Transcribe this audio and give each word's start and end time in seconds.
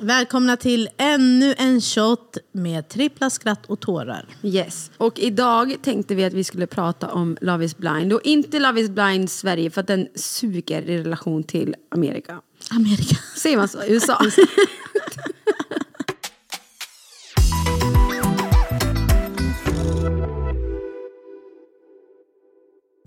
Välkomna 0.00 0.56
till 0.56 0.88
ännu 0.96 1.54
en 1.58 1.80
shot 1.80 2.36
med 2.52 2.88
trippla 2.88 3.30
skratt 3.30 3.66
och 3.66 3.80
tårar. 3.80 4.26
Yes. 4.42 4.90
Och 4.96 5.18
idag 5.18 5.76
tänkte 5.82 6.14
vi 6.14 6.24
att 6.24 6.32
vi 6.32 6.44
skulle 6.44 6.66
prata 6.66 7.12
om 7.12 7.36
Love 7.40 7.64
is 7.64 7.76
blind. 7.76 8.12
Och 8.12 8.20
inte 8.24 8.58
Love 8.58 8.80
is 8.80 8.90
blind 8.90 9.30
Sverige 9.30 9.70
för 9.70 9.80
att 9.80 9.86
den 9.86 10.08
suger 10.14 10.82
i 10.82 10.98
relation 10.98 11.44
till 11.44 11.74
Amerika. 11.88 12.40
Amerika. 12.70 13.16
Säger 13.36 13.56
man 13.56 13.68
så? 13.68 13.78
USA? 13.86 14.20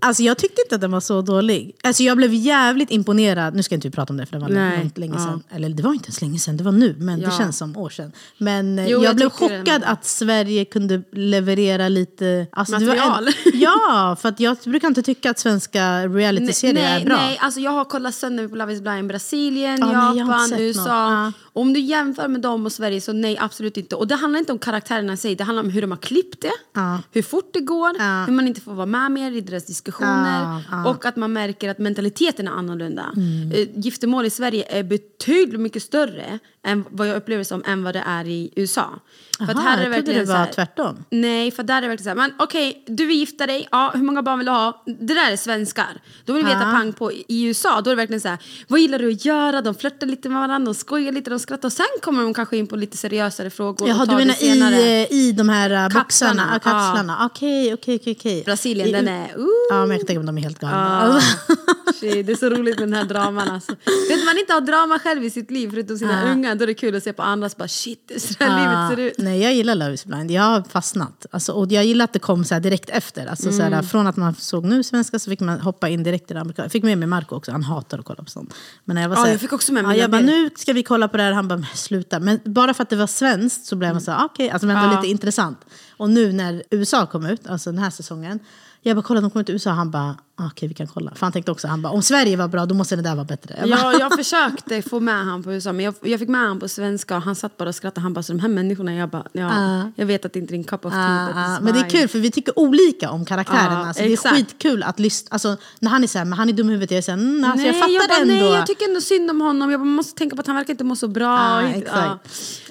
Alltså 0.04 0.22
jag 0.22 0.38
tyckte 0.38 0.62
inte 0.62 0.74
att 0.74 0.80
den 0.80 0.90
var 0.90 1.00
så 1.00 1.22
dålig. 1.22 1.76
Alltså 1.82 2.02
jag 2.02 2.16
blev 2.16 2.34
jävligt 2.34 2.90
imponerad. 2.90 3.54
Nu 3.54 3.62
ska 3.62 3.74
inte 3.74 3.88
vi 3.88 3.92
prata 3.92 4.12
om 4.12 4.16
det 4.16 4.26
för 4.26 4.36
det 4.36 4.42
var 4.42 4.48
Nej, 4.48 4.90
länge 4.94 5.14
ja. 5.14 5.24
sedan. 5.24 5.42
Eller 5.50 5.68
det 5.68 5.82
var 5.82 5.92
inte 5.92 6.06
ens 6.06 6.20
länge 6.22 6.38
sedan, 6.38 6.56
det 6.56 6.64
var 6.64 6.72
nu. 6.72 6.94
Men 6.98 7.18
det 7.20 7.24
Ja. 7.24 7.38
känns 7.38 7.58
som 7.58 7.76
år 7.76 7.90
sedan. 7.90 8.12
Men 8.38 8.78
eh, 8.78 8.84
Jo, 8.88 8.98
jag, 8.98 9.04
jag 9.04 9.16
blev 9.16 9.28
det 9.28 9.34
chockad 9.34 9.82
att 9.84 10.04
Sverige 10.04 10.64
kunde 10.64 11.02
leverera 11.12 11.88
lite... 11.88 12.46
Alltså 12.52 12.76
det 12.78 12.86
Material. 12.86 13.28
ja, 13.52 14.16
för 14.20 14.34
jag 14.38 14.56
brukar 14.64 14.88
inte 14.88 15.02
tycka 15.02 15.30
att 15.30 15.38
svenska 15.38 16.06
realityserier 16.08 17.00
är 17.00 17.04
bra. 17.04 17.16
nej, 17.16 17.38
alltså 17.40 17.60
jag 17.60 17.70
har 17.70 17.84
kollat 17.84 18.14
sönder 18.14 18.48
på 18.48 18.56
Love 18.56 18.72
is 18.72 18.80
blind 18.80 19.08
Brasilien, 19.08 19.82
Ah, 19.82 19.92
jag 19.92 20.08
inte 20.10 20.18
Japan, 20.20 20.52
USA. 20.60 20.90
Ah. 20.90 21.32
Om 21.54 21.72
du 21.72 21.80
jämför 21.80 22.28
med 22.28 22.40
dem 22.40 22.66
och 22.66 22.72
Sverige 22.72 23.00
så 23.00 23.12
nej 23.12 23.38
absolut 23.40 23.76
inte. 23.76 23.96
Och 23.96 24.06
det 24.08 24.14
handlar 24.14 24.38
inte 24.40 24.52
om 24.52 24.58
karaktärerna 24.58 25.12
i 25.12 25.16
sig, 25.16 25.34
det 25.34 25.44
handlar 25.44 25.62
om 25.62 25.70
hur 25.70 25.80
de 25.80 25.90
har 25.90 25.98
klippt 25.98 26.40
det, 26.42 26.52
Ja. 26.74 26.98
hur 27.12 27.22
fort 27.22 27.50
det 27.52 27.60
går, 27.60 27.90
Ja. 27.98 28.24
hur 28.26 28.32
man 28.32 28.46
inte 28.46 28.60
får 28.60 28.74
vara 28.74 28.86
med 28.86 29.10
mer 29.12 29.32
i 29.32 29.40
deras 29.40 29.64
diskussioner 29.66 30.62
Ja, 30.70 30.88
och 30.90 31.04
att 31.06 31.16
man 31.16 31.32
märker 31.32 31.68
att 31.70 31.78
mentaliteten 31.78 32.48
är 32.48 32.52
annorlunda. 32.52 33.06
Mm. 33.16 33.52
Eh, 33.52 33.68
Giftermål 33.84 34.26
i 34.26 34.30
Sverige 34.30 34.64
är 34.78 34.82
betydligt 34.82 35.60
mycket 35.60 35.82
större 35.82 36.38
än 36.66 36.84
vad 36.90 37.08
jag 37.08 37.16
upplever 37.16 37.44
som 37.44 37.62
än 37.66 37.84
vad 37.84 37.94
det 37.94 38.02
är 38.06 38.28
i 38.28 38.50
USA. 38.56 38.90
För 39.38 39.44
att 39.44 39.50
Aha, 39.56 39.60
här 39.68 39.78
är 39.84 39.90
det 39.90 39.96
jag 39.96 40.04
trodde 40.06 40.20
det 40.20 40.24
var 40.26 40.34
här- 40.36 40.52
tvärtom. 40.52 41.04
Nej, 41.10 41.50
för 41.50 41.62
där 41.62 41.76
är 41.76 41.82
det 41.82 41.88
verkligen 41.88 42.04
så 42.16 42.20
här, 42.20 42.28
men 42.28 42.32
okej, 42.38 42.84
du 42.86 43.06
vill 43.06 43.16
gifta 43.16 43.46
dig, 43.46 43.68
ja, 43.70 43.92
hur 43.94 44.02
många 44.02 44.22
barn 44.22 44.38
vill 44.38 44.46
du 44.46 44.52
ha? 44.52 44.82
Det 44.86 45.14
där 45.14 45.32
är 45.32 45.36
svenskar. 45.36 46.00
Då 46.24 46.32
vill 46.32 46.44
vi 46.44 46.48
veta 46.48 46.60
pang 46.72 46.92
på. 46.92 47.12
I 47.12 47.44
USA, 47.44 47.80
då 47.80 47.90
är 47.90 47.94
det 47.94 48.00
verkligen 48.02 48.20
så 48.20 48.28
här, 48.28 48.38
vad 48.68 48.80
gillar 48.80 48.98
du 48.98 49.12
att 49.12 49.24
göra? 49.24 49.60
De 49.62 49.74
flörtar 49.74 50.06
lite 50.06 50.28
med 50.28 50.38
varandra, 50.40 50.72
de 50.72 50.74
skojar 50.74 51.12
lite, 51.12 51.30
de 51.30 51.38
skrattar 51.42 51.68
och 51.68 51.72
sen 51.72 51.86
kommer 52.02 52.22
de 52.22 52.34
kanske 52.34 52.56
in 52.56 52.66
på 52.66 52.76
lite 52.76 52.96
seriösare 52.96 53.50
frågor 53.50 53.88
Jaha, 53.88 54.02
och 54.02 54.08
du 54.08 54.14
menar 54.14 54.34
i, 54.72 55.02
eh, 55.10 55.16
i 55.18 55.32
de 55.32 55.48
här 55.48 55.90
Kapslarna, 55.90 56.34
boxarna? 56.42 56.58
Kapslarna. 56.58 57.26
Okej, 57.26 57.74
okej, 57.74 58.00
okej. 58.18 58.42
Brasilien, 58.44 58.88
I- 58.88 58.92
den 58.92 59.08
är... 59.08 59.38
Uh, 59.38 59.46
Ja, 59.70 59.80
men 59.86 59.90
jag 59.90 59.98
kan 60.00 60.06
tänka 60.06 60.20
mig 60.20 60.28
att 60.28 60.34
de 60.34 60.38
är 60.38 60.42
helt 60.42 60.58
galna. 60.58 61.14
ah. 61.16 61.20
shit, 62.00 62.26
det 62.26 62.32
är 62.32 62.36
så 62.36 62.48
roligt 62.50 62.78
med 62.78 62.88
den 62.88 62.94
här 62.98 63.04
draman 63.04 63.48
alltså. 63.48 63.72
Vet 64.08 64.24
man 64.26 64.38
inte 64.38 64.52
har 64.52 64.60
drama 64.60 64.98
själv 64.98 65.24
i 65.24 65.30
sitt 65.30 65.50
liv 65.50 65.70
förutom 65.70 65.98
sina 65.98 66.22
Ah. 66.22 66.32
unga, 66.32 66.54
då 66.54 66.62
är 66.62 66.66
det 66.66 66.74
kul 66.74 66.96
att 66.96 67.02
se 67.02 67.12
på 67.12 67.22
andras 67.22 67.56
bara 67.56 67.68
shit, 67.68 68.04
det 68.08 68.14
är 68.14 68.18
så 68.18 68.34
här 68.44 68.60
livet 68.60 68.98
ser 68.98 69.06
ut. 69.06 69.14
Ah, 69.18 69.22
Nej, 69.22 69.42
jag 69.42 69.54
gillar 69.54 69.74
Love 69.74 69.92
is 69.94 70.04
blind. 70.06 70.30
Jag 70.30 70.42
har 70.42 70.62
fastnat. 70.62 71.26
Alltså, 71.30 71.52
och 71.52 71.72
jag 71.72 71.84
gillar 71.84 72.04
att 72.04 72.12
det 72.12 72.18
kom 72.18 72.44
så 72.44 72.58
direkt 72.58 72.90
efter. 72.90 73.26
Alltså, 73.26 73.52
så 73.52 73.60
Mm. 73.62 73.72
här, 73.72 73.82
från 73.82 74.06
att 74.06 74.16
man 74.16 74.34
såg 74.34 74.64
nu 74.64 74.82
svenska 74.82 75.18
så 75.18 75.30
fick 75.30 75.40
man 75.40 75.60
hoppa 75.60 75.88
in 75.88 76.02
direkt 76.02 76.30
i 76.30 76.34
det 76.34 76.40
amerikanska. 76.40 76.64
Jag 76.64 76.72
fick 76.72 76.84
med 76.84 76.98
mig 76.98 77.08
Marco 77.08 77.36
också, 77.36 77.52
han 77.52 77.62
hatar 77.62 77.98
att 77.98 78.04
kolla 78.04 78.22
på 78.22 78.30
sånt. 78.30 78.54
Men 78.84 78.96
jag 78.96 79.08
var 79.08 79.16
så 79.16 79.22
här, 79.22 79.30
jag 79.30 79.40
fick 79.40 79.52
också 79.52 79.72
med 79.72 79.84
mig 79.84 79.96
Ja, 79.96 80.02
jag 80.02 80.10
bara, 80.10 80.20
nu 80.22 80.50
ska 80.56 80.72
vi 80.72 80.82
kolla 80.82 81.08
på 81.08 81.16
det 81.16 81.22
här. 81.22 81.32
Han 81.32 81.48
bara, 81.48 81.56
men 81.58 81.66
sluta. 81.74 82.20
Men 82.20 82.40
bara 82.44 82.74
för 82.74 82.82
att 82.82 82.90
det 82.90 82.96
var 82.96 83.06
svenskt 83.06 83.66
så 83.66 83.76
blev 83.76 83.92
man 83.92 84.00
så 84.00 84.10
här, 84.10 84.24
okej, 84.24 84.50
alltså, 84.50 84.66
men 84.66 84.76
ändå 84.76 84.88
Mm. 84.88 85.00
Lite 85.02 85.10
intressant. 85.10 85.58
Och 85.96 86.10
nu 86.10 86.32
när 86.32 86.62
USA 86.70 87.06
kom 87.06 87.26
ut, 87.26 87.46
alltså 87.46 87.70
den 87.72 87.78
här 87.78 87.90
säsongen. 87.90 88.38
Jag 88.82 88.96
bara, 88.96 89.02
kolla 89.02 89.20
de 89.20 89.30
kom 89.30 89.40
ut 89.40 89.48
i 89.48 89.52
USA. 89.52 89.70
Han 89.70 89.90
bara, 89.90 90.16
ah, 90.42 90.46
okej 90.46 90.68
vi 90.68 90.74
kan 90.74 90.86
kolla. 90.86 91.10
För 91.14 91.26
han 91.26 91.32
tänkte 91.32 91.52
också, 91.52 91.68
han 91.68 91.82
bara, 91.82 91.92
om 91.92 92.02
Sverige 92.02 92.36
var 92.36 92.48
bra 92.48 92.66
då 92.66 92.74
måste 92.74 92.96
det 92.96 93.02
där 93.02 93.14
vara 93.14 93.24
bättre. 93.24 93.56
Jag 93.60 93.68
bara, 93.70 93.92
Ja, 93.92 93.98
jag 94.00 94.12
försökte 94.16 94.82
få 94.82 95.00
med 95.00 95.24
han 95.24 95.42
på 95.42 95.52
USA 95.52 95.72
men 95.72 95.84
jag, 95.84 95.94
jag 96.02 96.20
fick 96.20 96.28
med 96.28 96.40
han 96.40 96.60
på 96.60 96.68
svenska 96.68 97.16
och 97.16 97.22
han 97.22 97.34
satt 97.34 97.56
bara 97.56 97.68
och 97.68 97.74
skrattade. 97.74 98.00
Han 98.00 98.14
bara, 98.14 98.22
så 98.22 98.32
de 98.32 98.38
här 98.38 98.48
människorna, 98.48 98.94
jag 98.94 99.08
bara, 99.10 99.26
ja, 99.32 99.50
Ah. 99.52 99.90
jag 99.96 100.06
vet 100.06 100.24
att 100.24 100.32
det 100.32 100.38
inte 100.38 100.54
är 100.54 100.56
din 100.56 100.64
cup 100.64 100.84
of 100.86 100.92
tea. 100.92 101.00
Ah, 101.02 101.28
it's 101.28 101.60
men 101.62 101.64
det 101.74 101.80
är 101.80 101.84
mine." 101.84 101.90
kul 101.90 102.08
för 102.08 102.18
vi 102.18 102.30
tycker 102.30 102.58
olika 102.58 103.10
om 103.10 103.24
karaktärerna. 103.24 103.80
Ja, 103.80 103.86
alltså, 103.88 104.02
det 104.02 104.12
är 104.12 104.16
skitkul 104.34 104.82
att 104.82 105.00
lyssna. 105.00 105.28
Alltså, 105.30 105.56
när 105.80 105.90
han 105.90 106.02
är 106.02 106.06
såhär, 106.06 106.24
men 106.24 106.38
han 106.38 106.48
är 106.48 106.52
dum 106.52 106.68
i 106.68 106.72
huvudet. 106.72 106.90
Jag 106.90 106.98
är 106.98 107.02
såhär, 107.02 107.18
mm, 107.18 107.44
alltså, 107.44 107.66
jag 107.66 107.72
nej, 107.72 107.80
fattar 107.80 107.92
jag 107.94 108.08
bara, 108.08 108.32
ändå. 108.32 108.34
nej, 108.34 108.54
jag 108.54 108.66
tycker 108.66 108.88
ändå 108.88 109.00
synd 109.00 109.30
om 109.30 109.40
honom. 109.40 109.70
Jag 109.70 109.80
bara, 109.80 109.84
måste 109.84 110.18
tänka 110.18 110.36
på 110.36 110.40
att 110.40 110.46
han 110.46 110.56
verkar 110.56 110.70
inte 110.72 110.84
må 110.84 110.96
så 110.96 111.08
bra. 111.08 111.62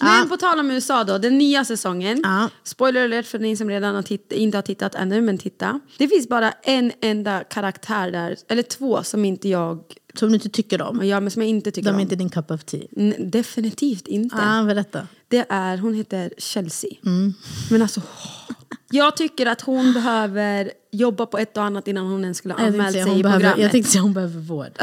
Men 0.02 0.30
på 0.30 0.38
tal 0.38 0.60
om 0.60 0.72
USA 0.72 1.04
då, 1.04 1.18
den 1.18 1.38
nya 1.38 1.66
säsongen. 1.66 2.24
Spoiler 2.64 3.04
alert 3.04 3.26
för 3.28 3.40
ni 3.40 3.56
som 3.56 3.70
redan 3.70 3.96
har 3.96 4.02
titt- 4.02 4.32
inte 4.32 4.58
har 4.58 4.62
tittat 4.62 4.96
ännu, 4.96 5.22
men 5.22 5.38
titta. 5.38 5.80
Det 5.98 6.08
finns 6.08 6.30
bara 6.30 6.52
en 6.52 6.92
enda 7.02 7.40
karaktär 7.44 7.61
där, 8.12 8.38
eller 8.48 8.64
två 8.64 9.04
som 9.04 9.26
inte 9.26 9.50
jag, 9.50 9.84
Som 10.14 10.30
du 10.30 10.36
inte 10.36 10.50
tycker 10.50 10.82
om. 10.82 11.06
ja, 11.08 11.20
men 11.20 11.32
som 11.32 11.42
jag 11.42 11.50
inte 11.50 11.72
tycker 11.72 11.86
De 11.86 11.90
är 11.90 11.94
om. 11.96 12.00
inte 12.00 12.16
din 12.16 12.30
cup 12.30 12.52
of 12.52 12.64
tea. 12.64 12.82
N- 12.98 13.16
definitivt 13.20 14.08
inte. 14.08 14.36
Ah, 14.40 14.64
berätta. 14.64 15.08
Det 15.28 15.46
är, 15.50 15.78
hon 15.78 15.94
heter 15.94 16.34
Chelsea. 16.38 16.90
Mm. 17.06 17.34
Men 17.70 17.82
alltså, 17.82 18.02
jag 18.92 19.18
tycker 19.18 19.46
att 19.46 19.62
hon 19.62 19.94
behöver 19.94 20.72
jobba 20.92 21.26
på 21.26 21.38
ett 21.38 21.58
och 21.58 21.64
annat 21.64 21.88
innan 21.88 22.06
hon 22.06 22.24
ens 22.24 22.38
skulle 22.38 22.54
säga, 22.56 22.92
sig 22.92 23.20
i 23.20 23.24
behöver, 23.24 23.32
programmet. 23.40 23.58
jag 23.64 23.72
tänkte 23.72 23.92
säga 23.92 24.02
hon 24.02 24.14
behöver 24.14 24.40
vård. 24.40 24.72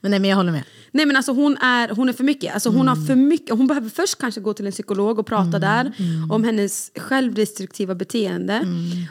men 0.00 0.10
nej 0.10 0.20
men 0.20 0.30
jag 0.30 0.36
håller 0.36 0.52
med. 0.52 0.62
Nej 0.92 1.06
men 1.06 1.16
alltså 1.16 1.32
hon 1.32 1.56
är, 1.56 1.88
hon 1.88 2.08
är 2.08 2.12
för 2.12 2.24
mycket. 2.24 2.54
Alltså 2.54 2.68
hon 2.68 2.80
Mm. 2.80 2.88
har 2.98 3.06
för 3.06 3.14
mycket. 3.14 3.56
Hon 3.56 3.66
behöver 3.66 3.88
först 3.90 4.18
kanske 4.18 4.40
gå 4.40 4.52
till 4.54 4.66
en 4.66 4.72
psykolog 4.72 5.18
och 5.18 5.26
prata 5.26 5.58
där 5.58 5.92
mm. 5.98 6.30
om 6.30 6.44
hennes 6.44 6.90
självdestruktiva 6.96 7.94
beteende. 7.94 8.66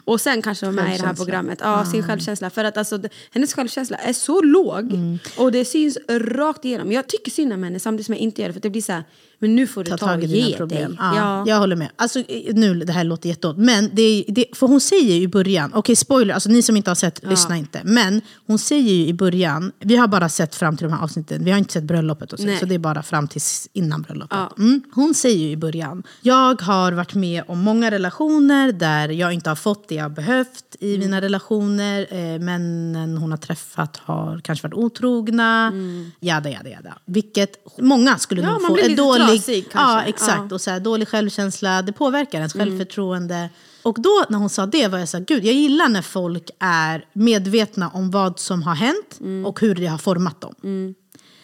Och 0.05 0.21
sen 0.21 0.41
kanske 0.41 0.65
vara 0.65 0.75
med 0.75 0.95
i 0.95 0.97
det 0.97 1.07
här 1.07 1.13
programmet. 1.13 1.59
Ja, 1.61 1.85
sin 1.85 2.03
självkänsla. 2.03 2.49
För 2.49 2.63
att 2.63 2.77
alltså, 2.77 2.99
hennes 3.31 3.53
självkänsla 3.53 3.97
är 3.97 4.13
så 4.13 4.41
låg 4.41 4.91
Mm. 4.93 5.19
och 5.37 5.51
det 5.51 5.65
syns 5.65 5.97
rakt 6.09 6.65
igenom. 6.65 6.91
Jag 6.91 7.07
tycker 7.07 7.31
synd 7.31 7.53
om 7.53 7.63
henne 7.63 7.79
samtidigt 7.79 8.05
som 8.05 8.13
jag 8.15 8.21
inte 8.21 8.41
gör 8.41 8.49
det. 8.49 8.53
För 8.53 8.61
det 8.61 8.69
blir 8.69 8.81
så 8.81 8.91
här, 8.91 9.03
men 9.39 9.55
nu 9.55 9.67
får 9.67 9.83
du 9.83 9.89
Ta 9.91 9.97
ta, 9.97 10.05
tag 10.07 10.23
i 10.23 10.27
dina 10.27 10.57
problem. 10.57 10.89
dig. 10.91 10.97
Ja, 10.99 11.15
Ja. 11.15 11.43
Jag 11.47 11.59
håller 11.59 11.75
med. 11.75 11.89
Alltså, 11.95 12.23
nu, 12.53 12.73
det 12.73 12.93
här 12.93 13.03
låter 13.03 13.29
jätteont. 13.29 13.57
Men 13.57 13.89
det, 13.93 14.25
det, 14.27 14.45
för 14.53 14.67
hon 14.67 14.81
säger 14.81 15.13
ju 15.15 15.21
i 15.21 15.27
början, 15.27 15.71
okej 15.73 15.95
spoiler, 15.95 16.33
alltså 16.33 16.49
ni 16.49 16.61
som 16.61 16.77
inte 16.77 16.89
har 16.89 16.95
sett, 16.95 17.23
lyssna 17.29 17.57
inte. 17.57 17.81
Men 17.83 18.21
hon 18.47 18.59
säger 18.59 18.93
ju 18.93 19.07
i 19.07 19.13
början, 19.13 19.71
vi 19.79 19.95
har 19.95 20.07
bara 20.07 20.29
sett 20.29 20.55
fram 20.55 20.77
till 20.77 20.87
de 20.87 20.93
här 20.93 21.03
avsnitten, 21.03 21.43
vi 21.45 21.51
har 21.51 21.57
inte 21.57 21.66
sett 21.71 21.83
bröllopet 21.83 22.33
och 22.33 22.39
så, 22.39 22.45
Nej. 22.45 22.59
så 22.59 22.65
det 22.65 22.75
är 22.75 22.79
bara 22.79 23.03
fram 23.03 23.27
till 23.27 23.41
innan 23.73 24.01
bröllopet. 24.01 24.37
Ja. 24.37 24.53
Mm. 24.57 24.81
Hon 24.93 25.13
säger 25.13 25.37
ju 25.37 25.49
i 25.51 25.57
början, 25.57 26.03
jag 26.21 26.61
har 26.61 26.91
varit 26.91 27.13
med 27.13 27.43
om 27.47 27.59
många 27.59 27.91
relationer 27.91 28.71
där 28.71 29.09
jag 29.09 29.33
inte 29.33 29.49
har 29.49 29.55
fått 29.55 29.87
det 29.89 29.95
jag 29.95 30.11
behövt 30.11 30.63
i 30.79 30.95
Mm. 30.95 31.05
mina 31.05 31.21
relationer. 31.21 32.07
Eh, 32.09 32.39
männen 32.39 33.17
hon 33.17 33.31
har 33.31 33.37
träffat 33.37 33.97
har 33.97 34.39
kanske 34.43 34.67
varit 34.67 34.73
otrogna. 34.83 35.71
Jada, 36.19 36.49
jada, 36.49 36.69
jada. 36.69 36.97
Vilket 37.05 37.77
många 37.79 38.17
skulle 38.17 38.41
Mm. 38.41 38.49
Ja, 38.49 38.53
nog 38.53 38.61
man 38.61 38.67
få 38.69 38.73
blir 38.73 38.83
en 38.83 38.89
lite 38.89 39.01
dålig... 39.01 39.27
trasig 39.27 39.63
ja, 39.65 39.69
kanske. 39.71 40.09
exakt. 40.09 40.43
Ja. 40.49 40.55
Och 40.55 40.61
så 40.61 40.71
här, 40.71 40.79
dålig 40.79 41.07
självkänsla, 41.07 41.81
det 41.81 41.91
påverkar 41.93 42.37
ens 42.37 42.55
Mm. 42.55 42.67
självförtroende. 42.67 43.49
Och 43.83 44.01
då 44.01 44.25
när 44.29 44.37
hon 44.37 44.49
sa 44.49 44.65
det 44.65 44.87
var 44.87 44.97
jag 44.99 45.09
så 45.09 45.17
här, 45.17 45.25
gud 45.25 45.45
jag 45.45 45.53
gillar 45.53 45.89
när 45.89 46.01
folk 46.01 46.49
är 46.59 47.05
medvetna 47.13 47.89
om 47.89 48.11
vad 48.11 48.39
som 48.39 48.63
har 48.63 48.75
hänt 48.75 49.17
Mm. 49.19 49.45
och 49.45 49.59
hur 49.61 49.75
det 49.75 49.85
har 49.87 49.97
format 49.97 50.41
dem. 50.41 50.53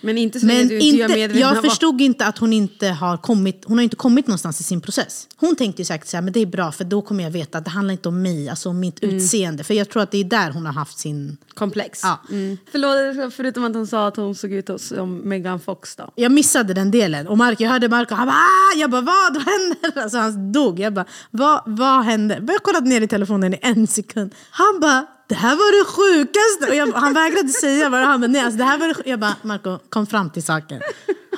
Men 0.06 0.18
inte 0.18 0.40
så 0.40 0.46
Men 0.46 0.68
du 0.68 0.80
inte 0.80 0.86
inte, 0.86 1.08
medvetna 1.08 1.40
jag 1.40 1.62
förstod 1.62 2.02
inte 2.02 2.26
att 2.26 2.38
hon 2.38 2.54
inte 2.54 2.88
har 2.88 3.18
kommit, 3.18 3.64
hon 3.66 3.78
har 3.78 3.84
inte 3.84 3.96
kommit 3.96 4.28
någonstans 4.28 4.60
i 4.60 4.64
sin 4.64 4.82
process. 4.82 5.28
Hon 5.36 5.56
tänkte 5.56 5.82
ju 5.82 5.86
säkert 5.86 6.08
så 6.08 6.18
här, 6.18 6.22
men 6.22 6.34
det 6.34 6.40
är 6.40 6.46
bra 6.46 6.72
för 6.72 6.84
då 6.84 7.02
kommer 7.02 7.24
jag 7.24 7.32
veta 7.32 7.58
att 7.58 7.66
det 7.66 7.72
handlar 7.72 7.92
inte 7.92 8.10
om 8.10 8.22
mig, 8.22 8.50
alltså 8.50 8.70
om 8.70 8.80
mitt 8.80 9.04
Mm. 9.04 9.16
utseende. 9.16 9.64
För 9.64 9.74
jag 9.74 9.90
tror 9.90 10.04
att 10.04 10.12
det 10.12 10.18
är 10.18 10.24
där 10.24 10.52
hon 10.52 10.66
har 10.66 10.74
haft 10.74 11.00
sin... 11.00 11.38
Komplex. 11.54 12.00
Ja. 12.04 12.22
Mm. 12.30 12.58
Förlåt, 12.72 13.34
förutom 13.34 13.64
att 13.64 13.76
hon 13.76 13.88
sa 13.88 14.08
att 14.08 14.16
hon 14.16 14.36
såg 14.36 14.52
ut 14.52 14.70
som 14.82 15.30
Megan 15.30 15.60
Fox 15.60 15.96
då. 15.96 16.12
Jag 16.16 16.32
missade 16.32 16.74
den 16.74 16.92
delen. 16.92 17.28
Och 17.28 17.38
Mark, 17.38 17.62
jag 17.62 17.70
hörde 17.70 17.90
Marco, 17.90 18.16
han 18.16 18.28
bara 18.28 18.36
ah! 18.36 18.78
Jag 18.78 18.92
bara 18.92 19.02
vad, 19.02 19.34
vad 19.34 19.44
händer? 19.44 20.02
Alltså 20.04 20.18
han 20.18 20.52
dog. 20.52 20.80
Jag 20.80 20.94
bara 20.94 21.06
vad, 21.32 21.62
vad 21.66 22.04
hände? 22.04 22.44
Jag 22.48 22.64
kollade 22.64 22.90
ner 22.90 23.02
i 23.02 23.08
telefonen 23.08 23.54
i 23.54 23.60
en 23.62 23.88
sekund. 23.88 24.36
Han 24.52 24.80
bara 24.82 25.06
det 25.34 25.38
här 25.40 25.56
var 25.56 25.80
det 25.80 25.86
sjukaste! 25.86 26.70
Och 26.70 26.76
jag, 26.76 27.00
han 27.00 27.14
vägrade 27.14 27.50
säga 27.50 27.90
vad 27.90 28.00
han 28.00 28.22
bara, 28.22 28.28
nej, 28.28 28.42
alltså, 28.42 28.58
det 28.58 28.64
här 28.64 28.78
var 28.78 28.88
det 28.88 28.94
sj-" 28.94 29.02
Jag 29.06 29.20
bara 29.20 29.36
Marco 29.42 29.80
kom 29.90 30.06
fram 30.08 30.30
till 30.30 30.44
saken. 30.44 30.82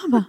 Han 0.01 0.11
bara 0.11 0.23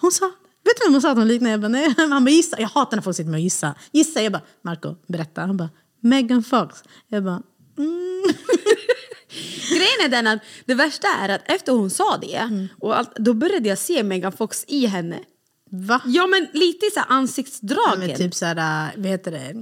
hon 0.00 0.12
sa 0.12 0.26
Vet 0.64 0.76
du 0.76 0.84
vem 0.86 0.92
hon 0.92 1.02
sa 1.02 1.10
att 1.10 1.16
hon 1.16 1.28
liknade? 1.28 1.50
Jag 1.50 1.60
bara, 1.60 1.68
nej. 1.68 1.94
Han 1.96 2.24
bara, 2.24 2.30
gissa. 2.30 2.60
Jag 2.60 2.68
hatar 2.68 2.96
när 2.96 3.02
folk 3.02 3.16
sitter 3.16 3.30
med 3.30 3.38
och 3.38 3.42
gissa. 3.42 3.74
Gissa. 3.92 4.22
Jag 4.22 4.32
bara, 4.32 4.42
Marco, 4.62 4.94
berätta. 5.06 5.40
Han 5.40 5.56
bara, 5.56 5.70
Megan 6.00 6.42
Fox. 6.42 6.82
Jag 7.08 7.24
bara, 7.24 7.42
mm. 7.78 8.22
grejen 9.68 10.00
är 10.04 10.08
den 10.08 10.26
att 10.26 10.40
det 10.64 10.74
värsta 10.74 11.08
är 11.20 11.28
att 11.28 11.40
efter 11.44 11.72
hon 11.72 11.90
sa 11.90 12.16
det, 12.16 12.36
Mm. 12.36 12.68
och 12.80 12.98
allt, 12.98 13.16
då 13.16 13.34
började 13.34 13.68
jag 13.68 13.78
se 13.78 14.02
Megan 14.02 14.32
Fox 14.32 14.64
i 14.68 14.86
henne. 14.86 15.18
Va? 15.74 16.00
Ja 16.06 16.26
men 16.26 16.46
lite 16.52 16.86
så 16.94 17.00
här 17.00 17.06
Ja, 17.08 17.14
ansiktsdragen. 17.14 17.98
men 17.98 18.16
typ 18.16 18.34
såhär, 18.34 18.90
vad 18.96 19.06
heter 19.06 19.30
det, 19.30 19.54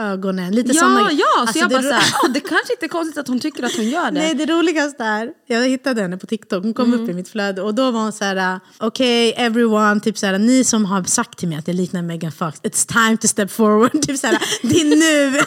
ögonen, 0.00 0.54
lite 0.54 0.72
ja, 0.72 0.80
såna 0.80 1.12
ja, 1.12 1.26
så 1.34 1.40
Alltså, 1.40 1.58
jag 1.58 1.68
det 1.68 1.74
bara 1.74 1.82
ro- 1.82 1.88
såhär, 1.88 2.12
"Ja, 2.22 2.28
det 2.28 2.40
kanske 2.40 2.72
inte 2.72 2.86
är 2.86 2.88
konstigt 2.88 3.18
att 3.18 3.28
hon 3.28 3.40
tycker 3.40 3.62
att 3.62 3.76
hon 3.76 3.88
gör 3.88 4.04
det. 4.04 4.10
Nej, 4.10 4.34
det 4.34 4.46
roligaste 4.46 5.04
är, 5.04 5.30
jag 5.46 5.68
hittade 5.68 6.02
henne 6.02 6.16
på 6.16 6.26
TikTok, 6.26 6.62
hon 6.64 6.74
kom 6.74 6.88
Mm. 6.92 7.00
upp 7.04 7.10
i 7.10 7.14
mitt 7.14 7.28
flöde 7.28 7.62
och 7.62 7.74
då 7.74 7.90
var 7.90 8.00
hon 8.00 8.12
så 8.12 8.24
här: 8.24 8.60
okej 8.78 9.34
everyone, 9.36 10.00
typ 10.00 10.18
så 10.18 10.26
här, 10.26 10.38
ni 10.38 10.64
som 10.64 10.84
har 10.84 11.04
sagt 11.04 11.38
till 11.38 11.48
mig 11.48 11.58
att 11.58 11.68
jag 11.68 11.76
liknar 11.76 12.02
Megan 12.02 12.32
Fox, 12.32 12.60
it's 12.62 12.86
time 13.06 13.16
to 13.16 13.28
step 13.28 13.50
forward. 13.50 14.02
Typ 14.06 14.18
så 14.18 14.26
här, 14.26 14.38
det 14.62 14.80
är 14.80 14.84
nu, 14.96 15.40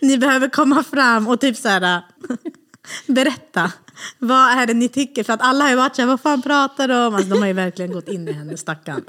ni 0.00 0.18
behöver 0.18 0.48
komma 0.48 0.84
fram 0.84 1.28
och 1.28 1.40
typ 1.40 1.56
så 1.56 1.68
här, 1.68 2.02
berätta. 3.06 3.72
Vad 4.18 4.58
är 4.58 4.66
det 4.66 4.74
ni 4.74 4.88
tycker? 4.88 5.24
För 5.24 5.32
att 5.32 5.42
alla 5.42 5.64
har 5.64 5.70
ju 5.70 5.76
varit 5.76 5.96
såhär, 5.96 6.06
vad 6.08 6.20
fan 6.20 6.42
pratar 6.42 6.88
de 6.88 6.94
om? 7.06 7.14
Alltså, 7.14 7.30
de 7.30 7.40
har 7.40 7.46
ju 7.46 7.52
verkligen 7.52 7.92
gått 7.92 8.08
in 8.08 8.28
i 8.28 8.32
henne, 8.32 8.56
stackarn. 8.56 9.04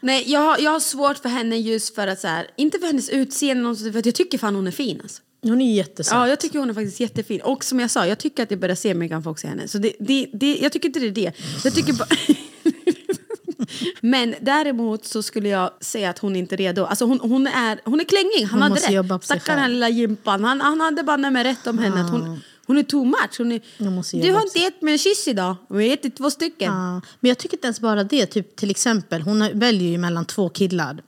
Nej, 0.00 0.24
jag, 0.32 0.40
har- 0.40 0.58
jag 0.58 0.70
har 0.70 0.80
svårt 0.80 1.18
för 1.18 1.28
henne 1.28 1.56
just 1.56 1.94
för 1.94 2.06
att 2.06 2.20
så 2.20 2.26
här, 2.28 2.46
inte 2.56 2.78
för 2.78 2.86
hennes 2.86 3.08
utseende, 3.08 3.76
så, 3.76 3.92
för 3.92 3.98
att 3.98 4.06
jag 4.06 4.14
tycker 4.14 4.38
fan 4.38 4.54
hon 4.54 4.66
är 4.66 4.70
fin 4.70 5.00
alltså. 5.02 5.22
Hon 5.42 5.60
är 5.60 5.74
jättesöt. 5.74 6.12
Ja, 6.14 6.28
jag 6.28 6.40
tycker 6.40 6.58
hon 6.58 6.70
är 6.70 6.74
faktiskt 6.74 7.00
jättefin. 7.00 7.40
Och 7.40 7.64
som 7.64 7.80
jag 7.80 7.90
sa, 7.90 8.06
jag 8.06 8.18
tycker 8.18 8.42
att 8.42 8.50
jag 8.50 8.60
börjar 8.60 8.74
se 8.76 8.94
Megan 8.94 9.22
Fox 9.22 9.44
i 9.44 9.46
henne. 9.46 9.68
Så 9.68 9.78
det, 9.78 9.92
det, 10.00 10.26
det, 10.32 10.58
jag 10.62 10.72
tycker 10.72 10.88
inte 10.88 11.00
det 11.00 11.06
är 11.06 11.10
det. 11.10 11.32
Jag 11.64 11.74
tycker 11.74 11.92
bara... 11.92 12.08
Men 14.00 14.34
däremot 14.40 15.04
så 15.06 15.22
skulle 15.22 15.48
jag 15.48 15.70
säga 15.80 16.10
att 16.10 16.18
hon 16.18 16.36
inte 16.36 16.54
är 16.54 16.56
redo. 16.56 16.84
Alltså 16.84 17.04
hon, 17.04 17.20
hon, 17.20 17.46
är, 17.46 17.80
hon 17.84 18.00
är 18.00 18.04
klängig, 18.04 18.44
han 18.50 18.62
Hon 18.62 18.62
hade 18.62 18.74
rätt. 19.14 19.24
Stackarn 19.24 19.56
den 19.56 19.58
här 19.58 19.68
lilla 19.68 19.88
gympan. 19.88 20.44
Han, 20.44 20.60
han 20.60 20.80
hade 20.80 21.02
bara 21.02 21.30
med 21.30 21.42
rätt 21.42 21.66
om 21.66 21.78
henne. 21.78 22.00
Att 22.00 22.10
hon, 22.10 22.40
hon 22.70 22.78
är 22.78 22.82
too 22.82 23.04
much. 23.04 23.38
Hon 23.38 23.52
är, 23.52 24.22
du 24.22 24.32
har 24.32 24.42
inte 24.42 24.58
gett 24.58 24.82
mig 24.82 24.92
en 24.92 24.98
kyss 24.98 25.28
idag. 25.28 25.56
Vi 25.68 25.88
har 25.88 25.94
ätit 25.94 26.16
två 26.16 26.30
stycken. 26.30 26.72
Ja, 26.72 27.00
men 27.20 27.28
jag 27.28 27.38
tycker 27.38 27.56
inte 27.56 27.66
ens 27.66 27.80
bara 27.80 28.04
det. 28.04 28.26
Typ, 28.26 28.56
till 28.56 28.70
exempel, 28.70 29.22
hon 29.22 29.58
väljer 29.58 29.90
ju 29.90 29.98
mellan 29.98 30.24
två 30.24 30.48
killar. 30.48 31.02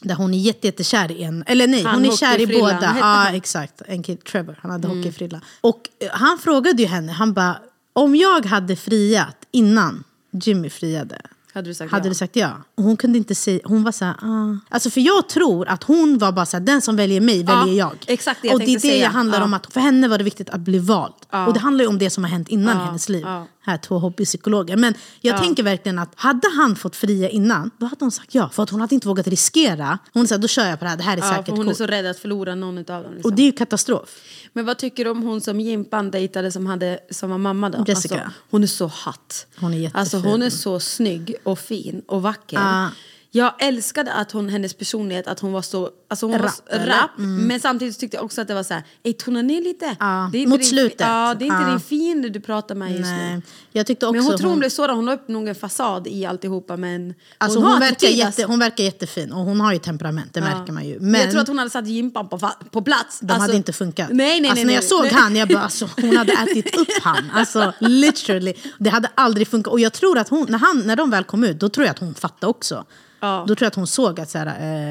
Där 0.00 0.14
hon 0.14 0.34
är 0.34 0.38
jätte, 0.38 0.66
jättekär 0.66 1.12
i 1.12 1.22
en. 1.22 1.44
Eller 1.46 1.66
nej, 1.66 1.82
Han 1.82 1.94
hon 1.94 2.12
är 2.12 2.16
kär 2.16 2.40
i 2.40 2.46
båda. 2.60 2.96
Ja, 3.00 3.30
exakt. 3.32 3.82
En 3.86 4.02
kille, 4.02 4.18
Trevor. 4.18 4.58
Han 4.62 4.70
hade 4.70 4.88
hockeyfrilla. 4.88 5.40
Och 5.60 5.88
eh, 5.98 6.08
han 6.12 6.38
frågade 6.38 6.82
ju 6.82 6.88
henne, 6.88 7.12
han 7.12 7.32
bara, 7.32 7.58
om 7.92 8.16
jag 8.16 8.46
hade 8.46 8.76
friat 8.76 9.36
innan 9.50 10.04
Jimmy 10.30 10.70
friade. 10.70 11.20
Hade 11.56 11.70
du 11.70 11.74
sagt 11.74 11.92
hade 11.92 12.04
ja? 12.06 12.08
du 12.08 12.14
sagt 12.14 12.36
ja? 12.36 12.50
Och 12.74 12.84
hon 12.84 12.96
kunde 12.96 13.18
inte 13.18 13.34
säga, 13.34 13.60
hon 13.64 13.84
var 13.84 13.92
såhär, 13.92 14.14
ah. 14.22 14.56
Alltså 14.68 14.90
för 14.90 15.00
jag 15.00 15.28
tror 15.28 15.68
att 15.68 15.82
hon 15.82 16.18
var 16.18 16.32
bara 16.32 16.46
såhär, 16.46 16.64
den 16.64 16.82
som 16.82 16.96
väljer 16.96 17.20
mig 17.20 17.40
Ja, 17.48 17.58
väljer 17.60 17.78
jag. 17.78 17.92
exakt 18.06 18.42
det 18.42 18.48
jag 18.48 18.54
Och 18.54 18.60
det 18.60 18.66
är 18.66 18.74
det 18.74 18.80
säga. 18.80 19.08
handlar 19.08 19.38
Ja. 19.38 19.44
om, 19.44 19.54
att 19.54 19.72
för 19.72 19.80
henne 19.80 20.08
var 20.08 20.18
det 20.18 20.24
viktigt 20.24 20.50
att 20.50 20.60
bli 20.60 20.78
vald. 20.78 21.12
Ja. 21.30 21.46
Och 21.46 21.52
det 21.54 21.60
handlar 21.60 21.84
ju 21.84 21.88
om 21.88 21.98
det 21.98 22.10
som 22.10 22.24
har 22.24 22.30
hänt 22.30 22.48
innan 22.48 22.76
Ja, 22.76 22.82
i 22.82 22.86
hennes 22.86 23.08
liv. 23.08 23.26
Ja. 23.66 23.70
Här 23.72 23.78
två 23.78 23.98
hobbypsykologer. 23.98 24.76
Men 24.76 24.94
jag 25.20 25.42
tänker 25.42 25.62
verkligen 25.62 25.98
att 25.98 26.12
hade 26.14 26.48
han 26.56 26.76
fått 26.76 26.96
fria 26.96 27.28
innan, 27.28 27.70
då 27.78 27.86
hade 27.86 28.04
hon 28.04 28.10
sagt 28.10 28.34
ja. 28.34 28.48
För 28.48 28.62
att 28.62 28.70
hon 28.70 28.80
hade 28.80 28.94
inte 28.94 29.08
vågat 29.08 29.26
riskera. 29.26 29.98
Hon 30.12 30.28
sa, 30.28 30.38
då 30.38 30.48
kör 30.48 30.66
jag 30.66 30.78
på 30.78 30.84
det 30.84 30.88
här, 30.90 30.96
det 30.96 31.02
här 31.02 31.16
är 31.16 31.20
Ja, 31.22 31.28
säkert 31.36 31.48
hon 31.48 31.60
är 31.60 31.64
coolt. 31.64 31.76
så 31.76 31.86
rädd 31.86 32.06
att 32.06 32.18
förlora 32.18 32.54
någon 32.54 32.78
av 32.78 32.84
dem. 32.84 33.14
Liksom. 33.14 33.30
Och 33.30 33.36
det 33.36 33.42
är 33.42 33.46
ju 33.46 33.52
katastrof. 33.52 34.20
Men 34.52 34.64
vad 34.64 34.78
tycker 34.78 35.04
du 35.04 35.10
om 35.10 35.22
hon 35.22 35.40
som 35.40 35.60
Jimpan 35.60 36.10
dejtade 36.10 36.52
som, 36.52 36.66
hade, 36.66 36.98
som 37.10 37.30
var 37.30 37.38
mamma 37.38 37.70
då? 37.70 37.84
Jessica. 37.88 38.14
Alltså, 38.14 38.30
hon 38.50 38.62
är 38.62 38.66
så 38.66 38.84
hot. 38.84 39.46
Hon 39.56 39.74
är 39.74 39.78
jättefin. 39.78 40.00
Alltså 40.00 40.18
hon 40.18 40.42
är 40.42 40.50
så 40.50 40.80
snygg 40.80 41.34
och 41.42 41.58
fin 41.58 42.02
och 42.06 42.22
vacker. 42.22 42.56
Ja. 42.56 42.88
Jag 43.36 43.52
älskade 43.58 44.12
att 44.12 44.32
hon, 44.32 44.48
hennes 44.48 44.74
personlighet, 44.74 45.26
att 45.26 45.40
hon 45.40 45.52
var 45.52 45.62
så 45.62 45.90
alltså 46.08 46.26
hon 46.26 46.32
var 46.32 46.38
Rapp, 46.38 46.54
så, 46.54 46.62
eller? 46.68 46.86
rapp. 46.86 47.10
Men 47.18 47.60
samtidigt 47.60 47.98
tyckte 47.98 48.16
jag 48.16 48.24
också 48.24 48.40
att 48.40 48.48
det 48.48 48.54
var 48.54 48.62
så 48.62 48.74
här, 48.74 48.82
ej 49.02 49.12
tona 49.12 49.42
ner 49.42 49.62
lite. 49.62 49.96
Ja, 50.00 50.30
Det 50.32 50.42
är 50.42 50.46
mot 50.46 50.58
din, 50.58 50.68
slutet. 50.68 51.00
Ja, 51.00 51.34
det 51.38 51.44
är 51.44 51.46
inte 51.46 51.62
Ja. 51.62 51.70
din 51.70 51.80
fiende 51.80 52.28
du 52.28 52.40
pratar 52.40 52.74
med 52.74 52.90
just 52.90 53.02
Nej. 53.02 53.34
nu. 53.36 53.42
Jag 53.72 53.86
tyckte 53.86 54.06
också 54.06 54.16
Men 54.16 54.24
hon 54.24 54.38
tror 54.38 54.50
hon 54.50 54.58
blev 54.58 54.68
sårad, 54.68 54.96
hon 54.96 55.04
la 55.04 55.14
upp 55.14 55.28
en 55.28 55.54
fasad 55.54 56.06
i 56.06 56.26
alltihopa 56.26 56.76
men 56.76 57.14
Alltså 57.38 57.58
hon, 57.58 57.72
har 57.72 57.80
verkar 57.80 58.08
jätte, 58.08 58.26
alltså. 58.26 58.46
hon 58.46 58.58
verkar 58.58 58.84
jättefin 58.84 59.32
och 59.32 59.44
hon 59.44 59.60
har 59.60 59.72
ju 59.72 59.78
temperament, 59.78 60.34
det 60.34 60.40
märker 60.40 60.72
man 60.72 60.84
ju. 60.84 61.00
Men 61.00 61.20
jag 61.20 61.30
tror 61.30 61.40
att 61.40 61.48
hon 61.48 61.58
hade 61.58 61.70
satt 61.70 61.86
gympan 61.86 62.28
på, 62.28 62.38
på 62.70 62.82
plats. 62.82 63.20
de 63.20 63.32
hade 63.40 63.56
inte 63.56 63.72
funkat. 63.72 64.08
Nej, 64.12 64.40
nej, 64.40 64.50
alltså, 64.50 64.54
nej, 64.54 64.64
när 64.64 64.74
jag 64.74 64.84
såg 64.84 65.02
nej. 65.02 65.12
han, 65.14 65.36
jag 65.36 65.48
bara, 65.48 65.58
alltså, 65.60 65.88
hon 65.96 66.16
hade 66.16 66.32
ätit 66.32 66.76
upp 66.76 66.88
han. 67.02 67.30
Alltså 67.34 67.72
literally. 67.80 68.54
Det 68.78 68.90
hade 68.90 69.08
aldrig 69.14 69.48
funkat. 69.48 69.72
Och 69.72 69.80
jag 69.80 69.92
tror 69.92 70.18
att 70.18 70.28
hon, 70.28 70.46
när, 70.48 70.58
han, 70.58 70.80
när 70.86 70.96
de 70.96 71.10
väl 71.10 71.24
kom 71.24 71.44
ut, 71.44 71.60
då 71.60 71.68
tror 71.68 71.86
jag 71.86 71.90
att 71.90 71.98
hon 71.98 72.14
fattade 72.14 72.50
också. 72.50 72.84
Ja. 73.20 73.44
Då 73.48 73.54
tror 73.54 73.64
jag 73.66 73.70
att 73.70 73.74
hon 73.74 73.86
såg 73.86 74.20
att 74.20 74.30
så 74.30 74.38
här, 74.38 74.46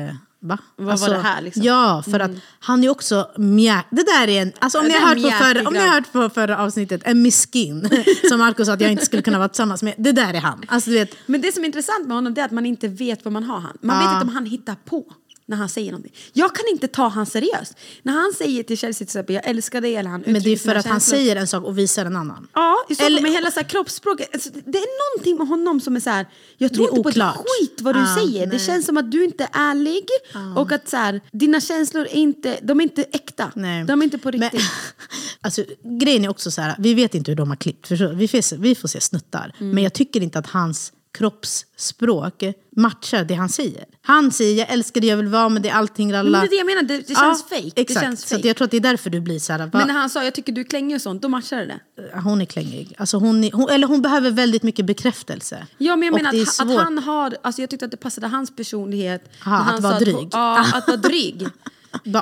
eh, 0.08 0.16
va? 0.40 0.58
Vad 0.76 1.00
var 1.00 1.10
det 1.10 1.18
här, 1.22 1.42
liksom? 1.42 1.64
Ja, 1.64 2.04
för 2.12 2.20
att 2.20 2.32
han 2.60 2.84
är 2.84 2.90
också 2.90 3.30
mjäk. 3.38 3.86
Det 3.90 4.04
där 4.04 4.28
är 4.28 4.42
en, 4.42 4.52
alltså 4.60 4.80
om 4.80 4.86
ni 4.86 4.94
har 4.94 5.08
hört 5.08 5.22
på 5.24 5.30
förra, 5.44 5.68
om 5.68 5.74
ni 5.74 5.80
har 5.80 5.88
hört 5.88 6.12
på 6.12 6.30
förra 6.30 6.58
avsnittet, 6.58 7.02
en 7.06 7.22
miskin. 7.22 7.90
Som 8.30 8.40
Marco 8.40 8.66
sa 8.66 8.74
att 8.74 8.82
jag 8.82 8.92
inte 8.92 9.06
skulle 9.06 9.22
kunna 9.22 9.38
vara 9.38 9.50
tillsammans 9.50 9.84
med. 9.84 9.94
Det 9.98 10.12
där 10.12 10.34
är 10.34 10.40
han. 10.42 10.62
Alltså 10.68 10.90
du 10.90 10.96
vet, 10.96 11.16
Men 11.26 11.42
det 11.42 11.52
som 11.54 11.64
är 11.64 11.66
intressant 11.68 12.08
med 12.08 12.18
honom 12.18 12.34
är 12.38 12.44
att 12.46 12.52
man 12.52 12.66
inte 12.66 12.88
vet 12.88 13.26
vad 13.26 13.32
man 13.34 13.44
har 13.44 13.60
han. 13.60 13.78
Man 13.82 13.98
vet 13.98 14.06
Ja. 14.06 14.14
inte 14.14 14.28
om 14.28 14.34
han 14.34 14.46
hittar 14.46 14.76
på 14.86 15.06
när 15.48 15.58
han 15.58 15.70
säger 15.70 15.92
någonting. 15.92 16.14
Jag 16.34 16.56
kan 16.56 16.66
inte 16.72 16.88
ta 16.88 17.08
han 17.08 17.26
seriöst. 17.26 17.74
När 18.04 18.14
han 18.14 18.34
säger 18.38 18.64
till 18.64 18.78
Chelsea 18.78 18.98
till 18.98 19.04
exempel, 19.04 19.36
jag 19.36 19.48
älskar 19.48 19.82
dig 19.82 19.96
eller 19.96 20.10
han 20.10 20.24
men 20.26 20.42
det 20.44 20.50
är 20.50 20.58
för 20.58 20.76
att 20.76 20.86
han 20.86 20.96
känslor. 21.00 21.18
säger 21.18 21.36
en 21.36 21.48
sak 21.48 21.64
och 21.64 21.78
visar 21.78 22.06
en 22.06 22.16
annan. 22.16 22.48
Ja, 22.54 22.76
i 22.90 22.96
så 22.96 23.04
fall 23.04 23.12
Eller- 23.12 23.22
med 23.22 23.32
hela 23.32 23.52
så 23.52 23.60
här 23.60 23.68
kroppsspråket. 23.70 24.30
Alltså, 24.34 24.50
det 24.66 24.78
är 24.78 25.16
någonting 25.16 25.38
med 25.38 25.48
honom 25.48 25.82
som 25.82 25.96
är 25.96 26.00
så 26.00 26.10
här, 26.10 26.26
jag 26.58 26.70
Det 26.72 26.76
tror 26.76 26.90
inte 26.90 27.02
på 27.04 27.10
oklart. 27.10 27.36
ett 27.36 27.42
skit 27.60 27.82
vad 27.82 27.96
du 27.96 28.00
Ja, 28.00 28.16
säger. 28.16 28.46
Det 28.46 28.52
nej. 28.58 28.66
känns 28.66 28.86
som 28.86 28.98
att 28.98 29.12
du 29.12 29.24
inte 29.26 29.44
är 29.44 29.50
ärlig 29.72 30.06
och 30.56 30.72
att 30.72 30.90
så 30.90 30.98
här, 30.98 31.22
dina 31.32 31.62
känslor 31.62 32.04
är 32.06 32.16
inte, 32.16 32.60
de 32.64 32.80
är 32.80 32.84
inte 32.84 33.04
äkta. 33.04 33.52
Nej. 33.56 33.84
De 33.86 34.00
är 34.02 34.04
inte 34.04 34.18
på 34.18 34.32
riktigt. 34.32 34.54
Men, 34.54 34.62
alltså, 35.42 35.64
grejen 36.00 36.26
är 36.26 36.30
också 36.30 36.52
så 36.52 36.62
här, 36.62 36.76
vi 36.80 36.94
vet 36.94 37.16
inte 37.16 37.32
hur 37.32 37.36
de 37.36 37.50
har 37.50 37.56
klippt, 37.58 37.88
förstår 37.88 38.08
vi, 38.14 38.28
får, 38.28 38.42
se- 38.42 38.58
vi 38.60 38.76
får 38.76 38.88
se 38.88 39.02
snuttar. 39.02 39.56
Mm. 39.60 39.76
Men 39.76 39.84
jag 39.84 39.94
tycker 39.94 40.22
inte 40.22 40.40
att 40.40 40.48
hans 40.48 40.92
kroppsspråk 41.18 42.44
matchar 42.76 43.24
det 43.24 43.34
han 43.34 43.50
säger. 43.50 43.86
Han 44.02 44.32
säger 44.32 44.58
jag 44.60 44.70
älskar 44.74 45.02
dig, 45.02 45.10
jag 45.10 45.18
vill 45.18 45.28
vara 45.28 45.50
med 45.50 45.62
dig, 45.62 45.72
allting 45.72 46.08
Men 46.08 46.18
ralla. 46.18 46.40
det 46.40 46.46
är 46.46 46.50
det 46.50 46.56
jag 46.56 46.66
menar, 46.66 46.82
det, 46.82 46.98
det 46.98 47.16
känns 47.16 47.46
Ja, 47.50 47.56
fake. 47.58 47.72
Det 47.76 47.82
Exakt, 47.82 48.06
känns 48.06 48.22
så 48.22 48.28
fake. 48.28 48.40
att 48.40 48.46
jag 48.46 48.56
tror 48.56 48.66
att 48.66 48.72
det 48.72 48.78
är 48.78 48.82
därför 48.82 49.10
du 49.10 49.20
blir 49.22 49.40
så 49.40 49.54
här, 49.54 49.60
va? 49.60 49.70
Men 49.74 49.88
när 49.88 49.94
han 49.94 50.10
sa 50.10 50.24
jag 50.24 50.34
tycker 50.36 50.52
du 50.54 50.62
är 50.62 50.66
klängig 50.66 50.96
och 50.96 51.02
sånt, 51.02 51.22
då 51.22 51.30
matchade 51.30 51.66
det. 51.66 52.20
hon 52.20 52.42
är 52.42 52.46
klängig. 52.46 52.96
Alltså 52.98 53.18
hon, 53.18 53.44
är, 53.44 53.52
hon, 53.52 53.70
eller 53.70 53.88
hon 53.88 54.02
behöver 54.02 54.32
väldigt 54.32 54.64
mycket 54.64 54.86
bekräftelse. 54.86 55.68
Ja, 55.78 55.96
men 55.96 56.06
jag 56.06 56.14
Och 56.14 56.20
menar 56.20 56.32
det 56.32 56.42
att, 56.42 56.60
att 56.80 56.84
han 56.86 56.98
har, 56.98 57.38
alltså 57.42 57.62
jag 57.62 57.70
tyckte 57.70 57.86
att 57.86 57.92
det 57.92 57.98
passade 57.98 58.28
hans 58.28 58.56
personlighet. 58.56 59.30
Aha, 59.46 59.56
han 59.56 59.76
att 59.76 59.82
vara 59.84 60.00
dryg. 60.00 60.16
hon- 60.16 60.30
Ja, 60.32 60.66
att 60.74 60.88
vara 60.88 60.98
dryg. 60.98 61.48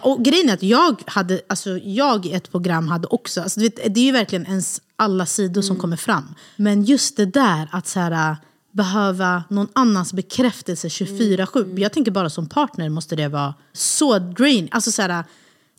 Och 0.04 0.24
grejen 0.26 0.50
är 0.50 0.54
att 0.54 0.64
jag, 0.64 1.02
hade, 1.06 1.42
alltså 1.50 1.78
jag 1.78 2.26
i 2.26 2.34
ett 2.34 2.52
program 2.52 2.88
hade 2.88 3.08
också, 3.08 3.42
alltså 3.42 3.60
det 3.60 3.86
är 3.86 3.98
ju 4.06 4.12
verkligen 4.12 4.46
ens 4.46 4.82
alla 4.96 5.26
sidor 5.26 5.62
som 5.62 5.76
kommer 5.76 5.98
fram. 5.98 6.36
Men 6.56 6.84
just 6.84 7.18
det 7.18 7.26
där 7.26 7.68
att 7.72 7.88
så 7.88 8.00
här, 8.00 8.38
behöva 8.74 9.44
någon 9.50 9.68
annans 9.74 10.14
bekräftelse 10.14 10.88
24-7. 10.88 11.80
Jag 11.80 11.94
tänker 11.94 12.12
bara 12.12 12.30
som 12.30 12.50
partner 12.50 12.90
måste 12.90 13.16
det 13.16 13.28
vara 13.28 13.54
så 13.74 14.20
drain. 14.20 14.68
Alltså 14.72 14.92
så 14.92 15.02
här, 15.02 15.24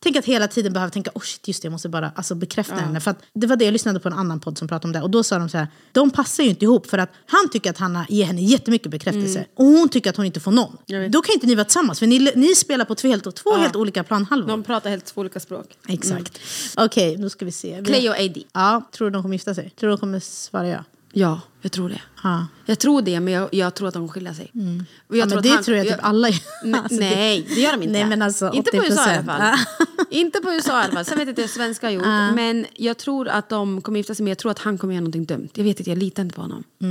Tänk 0.04 0.16
att 0.16 0.24
hela 0.24 0.48
tiden 0.48 0.72
behöva 0.72 0.90
tänka, 0.90 1.10
oh 1.14 1.22
shit 1.22 1.48
just 1.48 1.62
det, 1.62 1.66
jag 1.66 1.72
måste 1.72 1.88
bara 1.88 2.12
alltså, 2.14 2.34
bekräfta 2.34 2.74
henne. 2.74 3.00
För 3.00 3.10
att, 3.10 3.18
det 3.32 3.46
var 3.46 3.56
det 3.56 3.64
jag 3.64 3.72
lyssnade 3.72 4.00
på 4.00 4.08
en 4.08 4.14
annan 4.14 4.40
podd 4.40 4.58
som 4.58 4.68
pratade 4.68 4.88
om 4.88 4.92
det. 4.92 5.02
Och 5.02 5.10
då 5.10 5.22
sa 5.22 5.38
de 5.38 5.48
så 5.48 5.58
här, 5.58 5.68
de 5.92 6.10
passar 6.10 6.44
ju 6.44 6.50
inte 6.50 6.64
ihop 6.64 6.86
för 6.86 6.98
att 6.98 7.10
han 7.26 7.48
tycker 7.48 7.70
att 7.70 7.78
han 7.78 8.04
ger 8.08 8.24
henne 8.24 8.40
jättemycket 8.40 8.90
bekräftelse. 8.90 9.46
Och 9.54 9.64
hon 9.64 9.88
tycker 9.88 10.10
att 10.10 10.16
hon 10.16 10.26
inte 10.26 10.40
får 10.40 10.52
någon. 10.52 10.76
Då 11.10 11.22
kan 11.22 11.34
inte 11.34 11.46
ni 11.46 11.54
vara 11.54 11.64
tillsammans 11.64 11.98
för 11.98 12.06
ni, 12.06 12.32
ni 12.34 12.54
spelar 12.54 12.84
på 12.84 12.94
två 12.94 13.08
helt, 13.08 13.36
två 13.36 13.56
helt 13.56 13.76
olika 13.76 14.04
planhalvor. 14.04 14.48
De 14.48 14.62
pratar 14.62 14.90
helt 14.90 15.04
två 15.04 15.20
olika 15.20 15.40
språk. 15.40 15.66
Exakt. 15.88 16.40
Okej, 16.76 17.16
då 17.16 17.30
ska 17.30 17.44
vi 17.44 17.52
se. 17.52 17.82
Clay 17.84 18.08
och 18.08 18.18
Eddie. 18.18 18.46
Ja, 18.52 18.82
tror 18.92 19.10
du 19.10 19.12
de 19.14 19.22
kommer 19.22 19.34
gifta 19.34 19.54
sig? 19.54 19.70
Tror 19.70 19.90
du 19.90 19.96
de 19.96 20.00
kommer 20.00 20.20
svara 20.20 20.68
ja? 20.68 20.84
Ja, 21.14 21.40
jag 21.62 21.72
tror 21.72 21.88
det. 21.88 22.00
Ja. 22.22 22.46
Jag 22.66 22.78
tror 22.78 23.02
det, 23.02 23.20
men 23.20 23.34
jag, 23.34 23.48
jag 23.54 23.74
tror 23.74 23.88
att 23.88 23.94
de 23.94 23.98
kommer 24.02 24.12
skilja 24.12 24.34
sig. 24.34 24.50
Och 24.54 24.56
jag 24.56 24.62
Mm. 24.62 24.84
ja, 25.08 25.26
men 25.26 25.36
att 25.38 25.42
det 25.42 25.48
han- 25.48 25.64
tror 25.64 25.76
jag 25.76 25.86
typ 25.88 25.96
alla 26.02 26.28
gör. 26.28 26.38
Nej, 26.64 26.80
Alltså, 26.80 26.98
det- 26.98 27.04
nej, 27.10 27.46
det 27.48 27.60
gör 27.60 27.72
de 27.72 27.82
inte. 27.82 27.92
Nej, 27.92 28.04
men 28.04 28.22
alltså 28.22 28.50
inte 28.54 28.70
på 28.70 28.76
USA 28.76 29.10
i 29.12 29.16
alla 29.18 29.22
80%. 29.22 29.26
fall. 29.26 29.58
inte 30.10 30.40
på 30.40 30.52
USA 30.52 30.80
i 30.80 30.84
alla 30.84 30.92
fall. 30.92 31.04
Sen 31.04 31.18
vet 31.18 31.26
jag 31.26 31.32
inte 31.32 31.42
hur 31.42 31.48
svenska 31.48 31.86
har 31.86 31.92
gjort. 31.92 32.04
Men 32.34 32.66
jag 32.74 32.98
tror 32.98 33.28
att 33.28 33.48
de 33.48 33.80
kommer 33.82 33.98
gifta 33.98 34.14
sig, 34.14 34.24
men 34.24 34.28
jag 34.30 34.38
tror 34.38 34.50
att 34.50 34.58
han 34.58 34.78
kommer 34.78 34.94
göra 34.94 35.00
någonting 35.00 35.24
dumt. 35.24 35.48
Jag 35.54 35.64
vet 35.64 35.78
inte, 35.80 35.90
jag 35.90 35.98
litar 35.98 36.22
inte 36.22 36.34
på 36.36 36.42
honom. 36.42 36.64
Ja, 36.78 36.86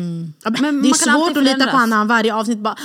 men 0.50 0.62
Men 0.62 0.82
det 0.82 0.90
är 0.90 0.94
svårt 0.94 1.38
att 1.38 1.44
lita 1.44 1.66
på 1.66 1.72
honom 1.72 1.90
när 1.90 1.98
han 1.98 2.08
varje 2.08 2.34
avsnitt 2.36 2.58
bara 2.60 2.76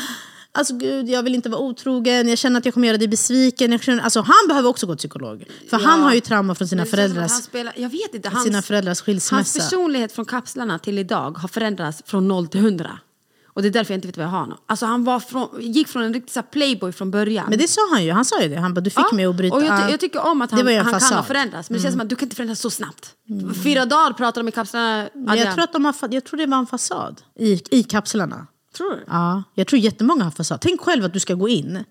Alltså 0.59 0.75
gud, 0.77 1.09
jag 1.09 1.23
vill 1.23 1.35
inte 1.35 1.49
vara 1.49 1.61
otrogen, 1.61 2.29
jag 2.29 2.39
känner 2.39 2.59
att 2.59 2.65
jag 2.65 2.75
kommer 2.75 2.89
göra 2.89 2.99
dig 2.99 3.09
besviken. 3.09 3.73
Jag 3.73 3.83
känner, 3.83 4.03
alltså, 4.03 4.21
han 4.21 4.49
behöver 4.49 4.69
också 4.69 4.87
gå 4.87 4.93
till 4.93 4.99
psykolog. 4.99 5.45
För 5.71 5.77
han 5.79 6.03
har 6.03 6.15
ju 6.15 6.21
trauma 6.21 6.55
från 6.55 6.69
sina 6.69 6.85
föräldrars, 6.85 7.31
Han 7.31 7.43
spelar, 7.43 7.75
jag 7.77 7.89
vet 7.89 8.15
inte, 8.15 8.29
hans, 8.29 8.45
sina 8.45 8.63
föräldrars 8.63 8.89
hans 8.89 9.01
skilsmässa. 9.07 9.59
personlighet 9.61 10.13
från 10.13 10.25
kapslarna 10.25 10.79
till 10.79 10.99
idag 10.99 11.39
har 11.39 11.49
förändrats 11.49 12.03
från 12.07 12.29
noll 12.29 12.47
till 12.49 12.61
hundra. 12.61 12.99
Och 13.47 13.63
det 13.63 13.69
är 13.69 13.73
därför 13.73 13.93
jag 13.95 13.97
inte 13.99 14.09
vet 14.09 14.17
vad 14.17 14.27
jag 14.27 14.31
har 14.31 14.41
honom. 14.41 14.59
Alltså 14.67 14.87
han 14.87 15.05
var 15.05 15.21
från, 15.21 15.49
gick 15.61 15.89
från 15.89 16.03
en 16.03 16.15
riktig 16.15 16.33
så 16.33 16.43
playboy 16.43 16.93
från 16.93 17.11
början. 17.11 17.47
Men 17.49 17.59
det 17.59 17.69
sa 17.69 17.81
han 17.93 18.05
ju, 18.05 18.13
han 18.13 18.25
sa 18.25 18.43
ju 18.43 18.49
det. 18.49 18.57
Han 18.61 18.75
bara, 18.75 18.81
du 18.81 18.91
fick 18.91 18.99
Ja, 19.11 19.17
mig 19.17 19.25
att 19.25 19.35
bryta. 19.37 19.57
Och 19.57 19.63
jag, 19.63 19.69
ty- 19.79 19.83
Ja. 19.85 19.91
jag 19.91 20.01
tycker 20.01 20.27
om 20.27 20.43
att 20.43 20.51
han, 20.51 20.67
han 20.67 20.85
kan 21.01 21.13
ha 21.13 21.23
förändrats. 21.23 21.71
Men 21.71 21.77
det 21.77 21.83
känns 21.83 21.93
som 21.95 22.01
att 22.01 22.09
du 22.09 22.17
kan 22.17 22.27
inte 22.27 22.37
förändras 22.37 22.61
så 22.61 22.71
snabbt. 22.71 23.15
Fyra 23.65 23.85
dagar 23.87 24.13
pratar 24.13 24.43
de 24.43 24.49
i 24.49 24.53
kapslarna. 24.53 25.09
Jag, 25.37 25.55
tror 25.55 25.65
att 25.65 25.73
de 25.73 25.85
har, 25.85 25.95
jag 26.11 26.25
tror 26.25 26.39
det 26.39 26.47
var 26.47 26.59
en 26.59 26.67
fasad 26.67 27.21
i, 27.39 27.63
i 27.79 27.83
kapslarna. 27.83 28.47
Tror 28.79 28.91
du? 28.91 29.05
Ja, 29.07 29.43
jag 29.55 29.67
tror 29.67 29.81
jättemånga 29.81 30.25
har 30.25 30.31
fasad. 30.31 30.61
Tänk 30.61 30.81
själv 30.81 31.05
att 31.05 31.13
du 31.13 31.21
ska 31.21 31.35
gå 31.35 31.49
in 31.49 31.85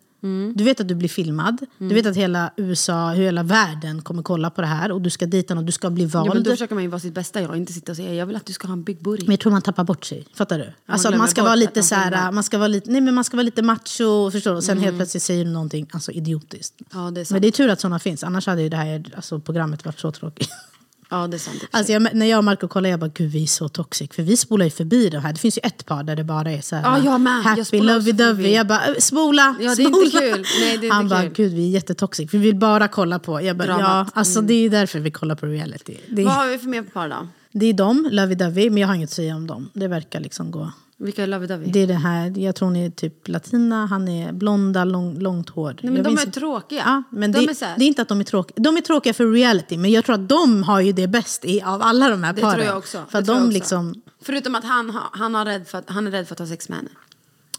Du 0.55 0.63
vet 0.63 0.79
att 0.79 0.87
du 0.87 0.95
blir 0.95 1.09
filmad. 1.09 1.65
Du 1.77 1.95
vet 1.95 2.05
att 2.05 2.15
hela 2.15 2.51
USA, 2.57 3.11
hela 3.11 3.43
världen 3.43 4.01
kommer 4.01 4.23
kolla 4.23 4.49
på 4.49 4.61
det 4.61 4.67
här. 4.67 4.91
Och 4.91 5.01
du 5.01 5.09
ska 5.09 5.25
dit 5.25 5.51
och 5.51 5.63
du 5.63 5.71
ska 5.71 5.89
bli 5.89 6.05
vald. 6.05 6.27
Ja, 6.27 6.33
men 6.33 6.43
då 6.43 6.51
försöker 6.51 6.75
man 6.75 6.83
ju 6.83 6.89
vara 6.89 6.99
sitt 6.99 7.13
bästa 7.13 7.41
jag, 7.41 7.57
inte 7.57 7.73
sitta 7.73 7.91
och 7.91 7.95
säga 7.95 8.13
jag 8.13 8.25
vill 8.25 8.35
att 8.35 8.45
du 8.45 8.53
ska 8.53 8.67
ha 8.67 8.73
en 8.73 8.83
big 8.83 9.01
booty. 9.01 9.23
Men 9.23 9.31
jag 9.31 9.39
tror 9.39 9.51
man 9.51 9.61
tappar 9.61 9.83
bort 9.83 10.05
sig. 10.05 10.27
Fattar 10.33 10.59
du? 10.59 10.73
Alltså, 10.85 11.07
glömmer 11.07 11.17
man 11.17 11.27
ska 11.27 11.43
vara 11.43 11.55
lite 11.55 11.83
så 11.83 11.95
här, 11.95 12.31
man 12.31 12.43
ska 12.43 12.57
vara 12.57 12.67
lite, 12.67 12.91
nej 12.91 13.01
men 13.01 13.13
man 13.13 13.23
ska 13.23 13.37
vara 13.37 13.43
lite 13.43 13.61
macho, 13.61 14.31
förstår 14.31 14.51
du? 14.51 14.57
Och 14.57 14.63
sen 14.63 14.77
helt 14.77 14.97
plötsligt 14.97 15.23
säger 15.23 15.45
du 15.45 15.51
någonting 15.51 15.87
alltså, 15.91 16.11
idiotiskt. 16.11 16.81
Ja, 16.93 16.99
det. 16.99 17.31
Men 17.31 17.41
det 17.41 17.47
är 17.47 17.51
tur 17.51 17.69
att 17.69 17.79
sådana 17.79 17.99
finns, 17.99 18.23
annars 18.23 18.47
hade 18.47 18.61
ju 18.61 18.69
det 18.69 18.77
här 18.77 19.03
alltså, 19.15 19.39
programmet 19.39 19.85
varit 19.85 19.99
så 19.99 20.11
tråkigt. 20.11 20.49
Ja, 21.09 21.27
det 21.27 21.37
är 21.37 21.39
sant. 21.39 21.63
Alltså 21.71 21.93
jag, 21.93 22.07
när 22.15 22.25
jag 22.25 22.37
och 22.37 22.43
Marco 22.43 22.67
kollar, 22.67 22.89
jag 22.89 22.99
bara 22.99 23.11
gud 23.13 23.31
vi 23.31 23.43
är 23.43 23.47
så 23.47 23.69
toxic. 23.69 24.11
För 24.13 24.23
vi 24.23 24.37
spolar 24.37 24.65
ju 24.65 24.69
förbi 24.71 25.09
de 25.09 25.17
här. 25.17 25.33
Det 25.33 25.39
finns 25.39 25.57
ju 25.57 25.61
ett 25.63 25.85
par 25.85 26.03
där 26.03 26.15
det 26.15 26.23
bara 26.23 26.51
är 26.51 26.61
så 26.61 26.75
här, 26.75 26.83
Ja, 26.83 27.03
jag 27.05 27.21
med. 27.21 27.43
Happy, 27.43 27.79
lovey-dovey. 27.79 28.47
Jag 28.47 28.67
bara 28.67 28.85
"Äh, 28.87 28.93
spola, 28.99 29.55
Ja, 29.59 29.75
det 29.75 29.83
är 29.83 29.87
spola. 29.87 30.05
inte 30.05 30.19
kul. 30.19 30.45
Nej, 30.61 30.77
det 30.77 30.87
är 30.87 30.91
Han 30.91 31.03
inte 31.03 31.15
bara 31.15 31.21
kul. 31.23 31.33
gud 31.33 31.53
vi 31.53 31.65
är 31.67 31.69
jättetoxic. 31.69 32.33
Vi 32.33 32.37
vill 32.37 32.55
bara 32.55 32.87
kolla 32.87 33.19
på. 33.19 33.41
Jag 33.41 33.57
bara, 33.57 33.67
ja, 33.67 33.73
Dramat. 33.77 34.07
Mm. 34.07 34.11
alltså 34.13 34.41
det 34.41 34.53
är 34.53 34.69
därför 34.69 34.99
vi 34.99 35.11
kollar 35.11 35.35
på 35.35 35.45
reality. 35.45 35.97
Det, 36.09 36.23
Vad 36.23 36.33
är- 36.33 36.37
har 36.37 36.47
vi 36.47 36.57
för 36.57 36.67
mer 36.69 36.81
par 36.83 37.09
då? 37.09 37.27
det 37.51 37.65
är 37.65 37.73
dem, 37.73 38.09
lovey-dovey, 38.11 38.69
men 38.69 38.77
jag 38.77 38.87
har 38.87 38.95
inget 38.95 39.09
att 39.09 39.13
säga 39.15 39.35
om 39.35 39.47
dem. 39.47 39.69
Det 39.73 39.87
verkar 39.87 40.19
liksom 40.19 40.51
gå. 40.51 40.71
Vilka 40.99 41.23
är 41.23 41.27
lovey-dovey? 41.27 41.71
Det 41.71 41.79
är 41.79 41.87
det 41.87 41.93
här, 41.93 42.33
jag 42.37 42.55
tror 42.55 42.67
hon 42.67 42.75
är 42.75 42.89
typ 42.89 43.27
latina, 43.27 43.85
han 43.85 44.07
är 44.07 44.31
blonda, 44.31 44.83
lång, 44.83 45.19
långt 45.19 45.49
hår. 45.49 45.67
Nej, 45.67 45.77
men 45.81 45.95
Jag 45.95 46.03
de 46.03 46.09
minns 46.09 46.25
är 46.25 46.31
tråkiga. 46.31 46.83
Ja, 46.85 47.03
men 47.17 47.31
de 47.31 47.45
det, 47.45 47.61
är 47.61 47.77
det 47.77 47.83
är 47.83 47.87
inte 47.87 48.01
att 48.01 48.07
de 48.07 48.19
är 48.19 48.23
tråkiga. 48.23 48.63
De 48.63 48.77
är 48.77 48.81
tråkiga 48.81 49.13
för 49.13 49.31
reality, 49.31 49.77
men 49.77 49.91
jag 49.91 50.05
tror 50.05 50.15
att 50.15 50.29
de 50.29 50.63
har 50.63 50.81
ju 50.81 50.91
det 50.91 51.07
bäst 51.07 51.45
i, 51.45 51.61
av 51.61 51.81
alla 51.81 52.09
de 52.09 52.23
här 52.23 52.33
det 52.33 52.41
paren. 52.41 52.55
tror 52.55 52.65
jag 52.65 52.77
också. 52.77 52.97
För 53.09 53.11
det 53.11 53.17
att 53.17 53.25
de 53.25 53.33
jag 53.33 53.43
också. 53.43 53.53
liksom, 53.53 54.01
Förutom 54.21 54.55
att 54.55 54.63
han, 54.63 54.99
han, 55.11 55.35
har 55.35 55.45
rädd 55.45 55.67
för 55.67 55.77
att, 55.77 55.89
han 55.89 56.07
är 56.07 56.11
rädd 56.11 56.27
för 56.27 56.35
att 56.35 56.39
ha 56.39 56.47
sex 56.47 56.69
med 56.69 56.77
henne. 56.77 56.89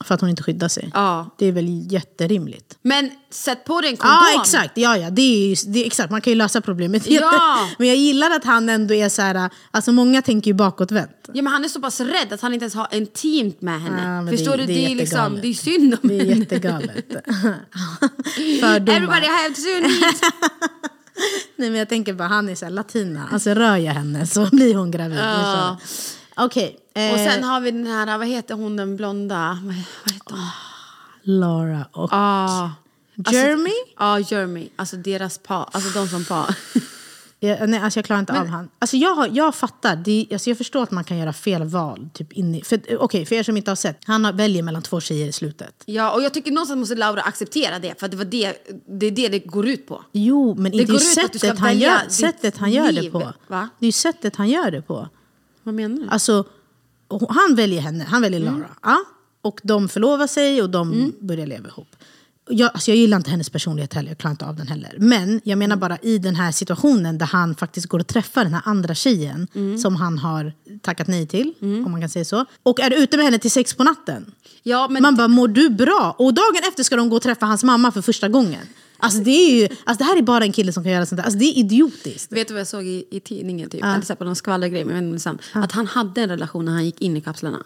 För 0.04 0.14
att 0.14 0.20
hon 0.20 0.30
inte 0.30 0.42
skyddar 0.42 0.68
sig. 0.68 0.90
Ja. 0.94 1.34
Det 1.38 1.46
är 1.46 1.52
väl 1.52 1.92
jätterimligt. 1.92 2.78
Men 2.82 3.10
sätt 3.30 3.64
på 3.64 3.80
dig 3.80 3.90
en 3.90 3.96
kondom. 3.96 4.18
Ja, 4.34 4.40
exakt. 4.40 4.72
Ja, 4.78 4.96
ja, 4.96 5.10
det 5.10 5.22
är, 5.22 5.48
ju, 5.48 5.72
det 5.72 5.82
är 5.82 5.86
exakt. 5.86 6.10
Man 6.10 6.20
kan 6.20 6.30
ju 6.30 6.34
lösa 6.34 6.60
problemet. 6.60 7.06
Ja. 7.10 7.68
Men 7.78 7.88
jag 7.88 7.96
gillar 7.96 8.30
att 8.30 8.44
han 8.44 8.68
ändå 8.68 8.94
är 8.94 9.08
så 9.08 9.22
här... 9.22 9.50
Alltså 9.70 9.92
många 9.92 10.22
tänker 10.22 10.50
ju 10.50 10.54
bakåtvänt. 10.54 11.10
Ja, 11.32 11.42
men 11.42 11.52
han 11.52 11.64
är 11.64 11.68
så 11.68 11.80
pass 11.80 12.00
rädd 12.00 12.32
att 12.32 12.40
han 12.40 12.54
inte 12.54 12.64
ens 12.64 12.74
har 12.74 12.88
intimt 12.92 13.60
med 13.62 13.80
henne. 13.82 14.24
Ja, 14.26 14.36
Förstår 14.36 14.50
det- 14.56 14.56
du? 14.56 14.66
det 14.66 14.72
Det 14.74 14.92
är 14.92 14.96
liksom, 14.96 15.38
det 15.42 15.48
är 15.48 15.54
synd 15.54 15.96
om 16.02 16.08
Det 16.08 16.14
är 16.16 16.24
henne. 16.24 16.34
jättegalet. 16.40 17.04
Fördomar. 18.60 18.96
Everybody 18.96 19.26
have 19.26 19.48
need. 19.80 19.90
Nej, 21.56 21.70
men 21.70 21.78
jag 21.78 21.88
tänker 21.88 22.12
bara, 22.12 22.28
han 22.28 22.48
är 22.48 22.54
så 22.54 22.64
här 22.64 22.72
latina. 22.72 23.28
Alltså 23.32 23.50
rör 23.50 23.76
jag 23.76 23.92
henne 23.92 24.26
så 24.26 24.46
blir 24.52 24.74
hon 24.74 24.90
gravid. 24.90 25.18
Ja. 25.18 25.76
Okej. 26.36 26.64
eh, 26.66 26.78
Och 27.12 27.18
sen 27.18 27.44
har 27.44 27.60
vi 27.60 27.70
den 27.70 27.86
här, 27.86 28.18
vad 28.18 28.26
heter 28.26 28.54
hon 28.54 28.76
den 28.76 28.96
blonda? 28.96 29.58
Vad 29.62 29.74
vad 30.04 30.12
heter 30.14 30.30
hon? 30.34 30.48
Laura 31.22 31.86
och 31.92 32.08
Ah. 32.12 32.70
Jeremy? 33.32 33.70
Ja, 33.98 34.18
Jeremy. 34.20 34.68
Alltså 34.76 34.96
deras 34.96 35.38
par. 35.38 35.68
Alltså 35.72 35.98
de 35.98 36.08
som 36.08 36.24
par. 36.24 36.56
Jag, 37.40 37.68
nej, 37.68 37.80
alltså 37.80 37.98
jag 37.98 38.04
klarar 38.04 38.20
inte 38.20 38.40
av 38.40 38.46
han. 38.46 38.68
Alltså 38.78 38.96
jag, 38.96 39.14
har, 39.14 39.28
jag 39.32 39.54
fattar, 39.54 39.96
det, 39.96 40.26
alltså 40.32 40.50
jag 40.50 40.58
förstår 40.58 40.82
att 40.82 40.90
man 40.90 41.04
kan 41.04 41.18
göra 41.18 41.32
fel 41.32 41.64
val. 41.64 42.08
Typ 42.14 42.32
in 42.32 42.54
i, 42.54 42.62
för, 42.62 42.80
Okej, 43.02 43.26
för 43.26 43.34
er 43.34 43.42
som 43.42 43.56
inte 43.56 43.70
har 43.70 43.76
sett. 43.76 43.98
Han 44.04 44.24
har, 44.24 44.32
väljer 44.32 44.62
mellan 44.62 44.82
två 44.82 45.00
tjejer 45.00 45.26
i 45.26 45.32
slutet. 45.32 45.82
Ja, 45.86 46.10
och 46.10 46.22
jag 46.22 46.34
tycker 46.34 46.50
någonstans 46.50 46.78
måste 46.78 46.94
Laura 46.94 47.22
acceptera 47.22 47.78
det. 47.78 48.00
För 48.00 48.08
det, 48.08 48.16
var 48.16 48.24
det, 48.24 48.52
det 48.88 49.06
är 49.06 49.10
det 49.10 49.28
det 49.28 49.38
går 49.38 49.68
ut 49.68 49.86
på. 49.86 50.04
Jo, 50.12 50.54
men 50.58 50.72
det, 50.72 50.84
går 50.84 50.94
är 50.94 50.98
sättet 50.98 51.58
han, 51.58 51.78
gör, 51.78 52.08
sättet 52.08 52.56
han 52.58 52.70
gör 52.72 52.86
det 52.86 52.92
liv, 52.92 53.10
på. 53.10 53.32
va? 53.46 53.68
Det 53.78 53.84
är 53.84 53.88
ju 53.88 53.92
sättet 53.92 54.36
han 54.36 54.48
gör 54.48 54.70
det 54.70 54.82
på. 54.82 55.08
Vad 55.62 55.74
menar 55.74 55.96
du? 55.96 56.08
Alltså, 56.08 56.44
och 57.08 57.34
han 57.34 57.54
väljer 57.54 57.80
henne, 57.80 58.04
han 58.08 58.22
väljer 58.22 58.40
Mm. 58.40 58.52
Laura. 58.54 58.68
Ja? 58.82 58.98
Och 59.42 59.60
de 59.64 59.88
förlovar 59.88 60.26
sig 60.26 60.62
och 60.62 60.70
de 60.70 61.12
börjar 61.20 61.46
leva 61.46 61.68
ihop. 61.68 61.88
Jag, 62.50 62.70
alltså 62.74 62.90
jag 62.90 62.98
gillar 62.98 63.16
inte 63.16 63.30
hennes 63.30 63.50
personlighet 63.50 63.94
heller, 63.94 64.08
jag 64.10 64.18
klarar 64.18 64.30
inte 64.30 64.46
av 64.46 64.56
den 64.56 64.68
heller. 64.68 64.94
Men 64.98 65.40
jag 65.44 65.58
menar 65.58 65.76
bara 65.76 65.98
i 66.02 66.18
den 66.18 66.34
här 66.34 66.52
situationen 66.52 67.18
där 67.18 67.26
han 67.26 67.54
faktiskt 67.54 67.86
går 67.86 67.98
och 67.98 68.06
träffar 68.06 68.44
den 68.44 68.54
här 68.54 68.62
andra 68.64 68.94
tjejen 68.94 69.48
Mm. 69.54 69.78
som 69.78 69.96
han 69.96 70.18
har 70.18 70.52
tackat 70.82 71.06
nej 71.08 71.26
till, 71.26 71.54
om 71.60 71.90
man 71.90 72.00
kan 72.00 72.08
säga 72.10 72.24
så. 72.24 72.44
Och 72.62 72.80
är 72.80 72.90
ute 73.02 73.16
med 73.16 73.24
henne 73.26 73.38
till 73.38 73.50
sex 73.50 73.74
på 73.74 73.84
natten. 73.84 74.32
Ja, 74.62 74.88
men 74.90 75.02
Man 75.02 75.16
bara, 75.16 75.28
mår 75.28 75.48
du 75.48 75.68
bra? 75.70 76.14
Och 76.18 76.34
dagen 76.34 76.62
efter 76.68 76.82
ska 76.82 76.96
de 76.96 77.08
gå 77.08 77.16
och 77.16 77.22
träffa 77.22 77.46
hans 77.46 77.64
mamma 77.64 77.92
för 77.92 78.02
första 78.02 78.28
gången. 78.28 78.66
Alltså 78.98 79.20
det, 79.20 79.30
är 79.30 79.60
ju, 79.60 79.68
alltså 79.84 80.04
det 80.04 80.04
här 80.04 80.18
är 80.18 80.22
bara 80.22 80.44
en 80.44 80.52
kille 80.52 80.72
som 80.72 80.82
kan 80.82 80.92
göra 80.92 81.06
sånt 81.06 81.16
där. 81.16 81.24
Alltså 81.24 81.38
det 81.38 81.44
är 81.44 81.58
idiotiskt. 81.58 82.32
vet 82.32 82.48
du 82.48 82.54
vad 82.54 82.60
jag 82.60 82.66
såg 82.66 82.84
i, 82.84 83.04
i 83.10 83.20
tidningen? 83.20 83.70
Typ? 83.70 83.84
Eller 83.84 84.00
så 84.00 84.08
här 84.08 84.16
på 84.16 84.24
någon 84.24 84.36
skvallergrej, 84.36 84.84
men 84.84 84.94
jag 84.96 85.02
vet 85.02 85.18
inte 85.20 85.30
om 85.30 85.38
det 85.38 85.42
är 85.42 85.52
sant. 85.54 85.64
Att 85.64 85.72
han 85.72 85.86
hade 85.86 86.22
en 86.22 86.28
relation 86.28 86.64
när 86.64 86.72
han 86.72 86.84
gick 86.84 87.00
in 87.02 87.16
i 87.16 87.20
kapslarna. 87.20 87.64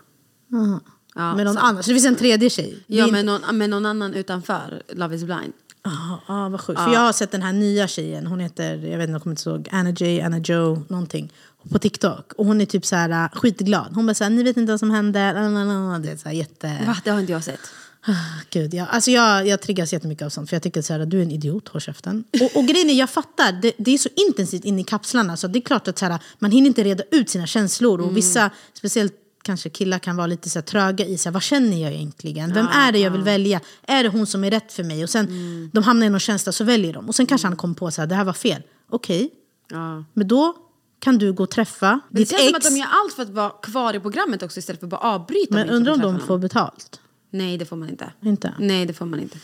Ja, 1.15 1.35
med 1.37 1.47
någon 1.47 1.55
så- 1.55 1.61
annan. 1.61 1.83
Så 1.83 1.91
det 1.91 1.95
finns 1.95 2.07
en 2.07 2.17
tredje 2.17 2.51
tjej. 2.51 2.79
Ja, 2.87 3.07
med 3.07 3.25
någon, 3.25 3.59
med 3.59 3.71
någon 3.71 3.87
annan 3.87 4.15
utanför 4.15 4.83
Love 4.93 5.17
is 5.17 5.25
blind. 5.25 5.53
Ja, 5.85 6.21
ah, 6.27 6.49
vad 6.49 6.61
sjukt. 6.61 6.81
För 6.81 6.93
jag 6.93 7.01
har 7.01 7.13
sett 7.13 7.31
den 7.31 7.43
här 7.43 7.53
nya 7.53 7.89
tjejen, 7.89 8.27
hon 8.27 8.41
heter, 8.41 8.71
jag 8.71 8.99
vet 8.99 9.01
inte, 9.01 9.13
jag 9.13 9.23
kommer 9.23 9.37
inte 9.37 9.51
ihåg, 9.51 9.69
Anna 9.73 9.91
J, 9.91 10.21
Anna 10.21 10.39
Joe, 10.39 10.83
någonting. 10.89 11.33
På 11.71 11.79
TikTok. 11.79 12.33
Och 12.33 12.47
hon 12.47 12.61
är 12.61 12.67
typ 12.67 12.87
så 12.87 12.97
här 12.97 13.25
äh, 13.25 13.29
skitglad. 13.39 13.93
Hon 13.95 14.07
bara 14.07 14.15
såhär, 14.15 14.31
ni 14.31 14.43
vet 14.43 14.57
inte 14.57 14.73
vad 14.73 14.81
som 14.81 14.91
hände. 14.91 15.19
Det 15.19 16.11
är 16.11 16.17
så 16.17 16.29
här 16.29 16.37
jätte... 16.37 16.79
Va? 16.87 16.97
Det 17.05 17.11
har 17.11 17.21
inte 17.21 17.33
jag 17.33 17.45
sett. 17.45 17.61
Ah, 18.07 18.41
Gud, 18.51 18.75
jag, 18.75 18.87
alltså 18.91 19.11
jag, 19.11 19.47
jag 19.47 19.61
triggas 19.61 19.93
jättemycket 19.93 20.25
av 20.27 20.31
sånt. 20.31 20.49
För 20.49 20.57
jag 20.57 20.63
tycker 20.63 20.83
så 20.83 20.93
här, 20.93 21.07
du 21.07 21.19
är 21.19 21.23
en 21.23 21.31
idiot, 21.31 21.69
håll 21.69 21.81
käften. 21.81 22.25
Och, 22.41 22.57
och 22.61 22.67
grejen 22.67 22.91
är, 22.91 22.95
jag 22.95 23.11
fattar, 23.11 23.53
det, 23.53 23.73
det 23.79 23.91
är 23.95 23.99
så 23.99 24.09
intensivt 24.17 24.65
inne 24.65 24.81
i 24.81 24.85
kapslarna. 24.85 25.37
Så 25.37 25.47
det 25.47 25.59
är 25.59 25.61
klart 25.61 25.89
att 25.89 25.99
så 25.99 26.07
här, 26.07 26.19
man 26.39 26.51
hinner 26.51 26.67
inte 26.67 26.85
reda 26.85 27.05
ut 27.11 27.31
sina 27.31 27.47
känslor. 27.47 28.01
Och 28.01 28.17
vissa, 28.17 28.51
speciellt 28.73 29.13
kanske 29.45 29.69
killar 29.71 29.99
kan 29.99 30.17
vara 30.17 30.27
lite 30.27 30.51
så 30.51 30.59
här, 30.59 30.65
tröga 30.67 31.07
i 31.07 31.19
så 31.19 31.29
här, 31.29 31.33
vad 31.33 31.43
känner 31.43 31.83
jag 31.83 31.93
egentligen? 31.93 32.55
Vem 32.55 32.67
är 32.67 32.93
det 32.93 32.99
jag 32.99 33.11
vill 33.11 33.23
välja? 33.23 33.61
Är 33.83 34.03
det 34.03 34.09
hon 34.09 34.27
som 34.27 34.45
är 34.45 34.51
rätt 34.51 34.73
för 34.73 34.85
mig? 34.85 35.03
Och 35.03 35.11
sen 35.11 35.71
de 35.73 35.85
hamnar 35.85 36.07
i 36.07 36.11
någon 36.11 36.21
känsla 36.21 36.53
så 36.53 36.65
väljer 36.65 36.93
de. 36.93 37.09
Och 37.09 37.15
sen 37.15 37.27
kanske 37.27 37.47
han 37.49 37.57
kommer 37.57 37.75
på 37.75 37.87
att 37.87 38.09
det 38.09 38.15
här 38.15 38.25
var 38.25 38.33
fel. 38.33 38.63
Okej, 38.91 39.31
Ja. 39.71 40.05
men 40.13 40.29
då 40.29 40.55
kan 40.99 41.19
du 41.19 41.33
gå 41.33 41.43
och 41.43 41.51
träffa 41.51 41.91
Men 41.91 42.01
det 42.11 42.19
ditt 42.19 42.31
känns 42.31 42.43
som 42.43 42.49
ex. 42.57 42.67
att 42.67 42.73
de 42.73 42.79
gör 42.79 42.87
allt 42.91 43.13
för 43.13 43.23
att 43.23 43.31
vara 43.31 43.51
kvar 43.51 43.95
i 43.95 44.01
programmet 44.01 44.43
också 44.43 44.59
istället 44.59 44.81
för 44.81 44.87
att 44.87 44.91
bara 44.91 45.01
avbryta. 45.15 45.55
men 45.55 45.61
liksom, 45.63 45.77
undrar 45.77 45.93
om 45.93 46.01
de 46.01 46.21
får 46.21 46.39
betalt? 46.39 47.01
Nej, 47.33 47.59
det 47.59 47.65
får 47.65 47.77
man 47.77 47.89
inte. 47.89 48.13
Inte? 48.23 48.55
Nej, 48.59 48.87
det 48.87 48.93
får 48.93 49.07
man 49.07 49.21
inte. 49.21 49.39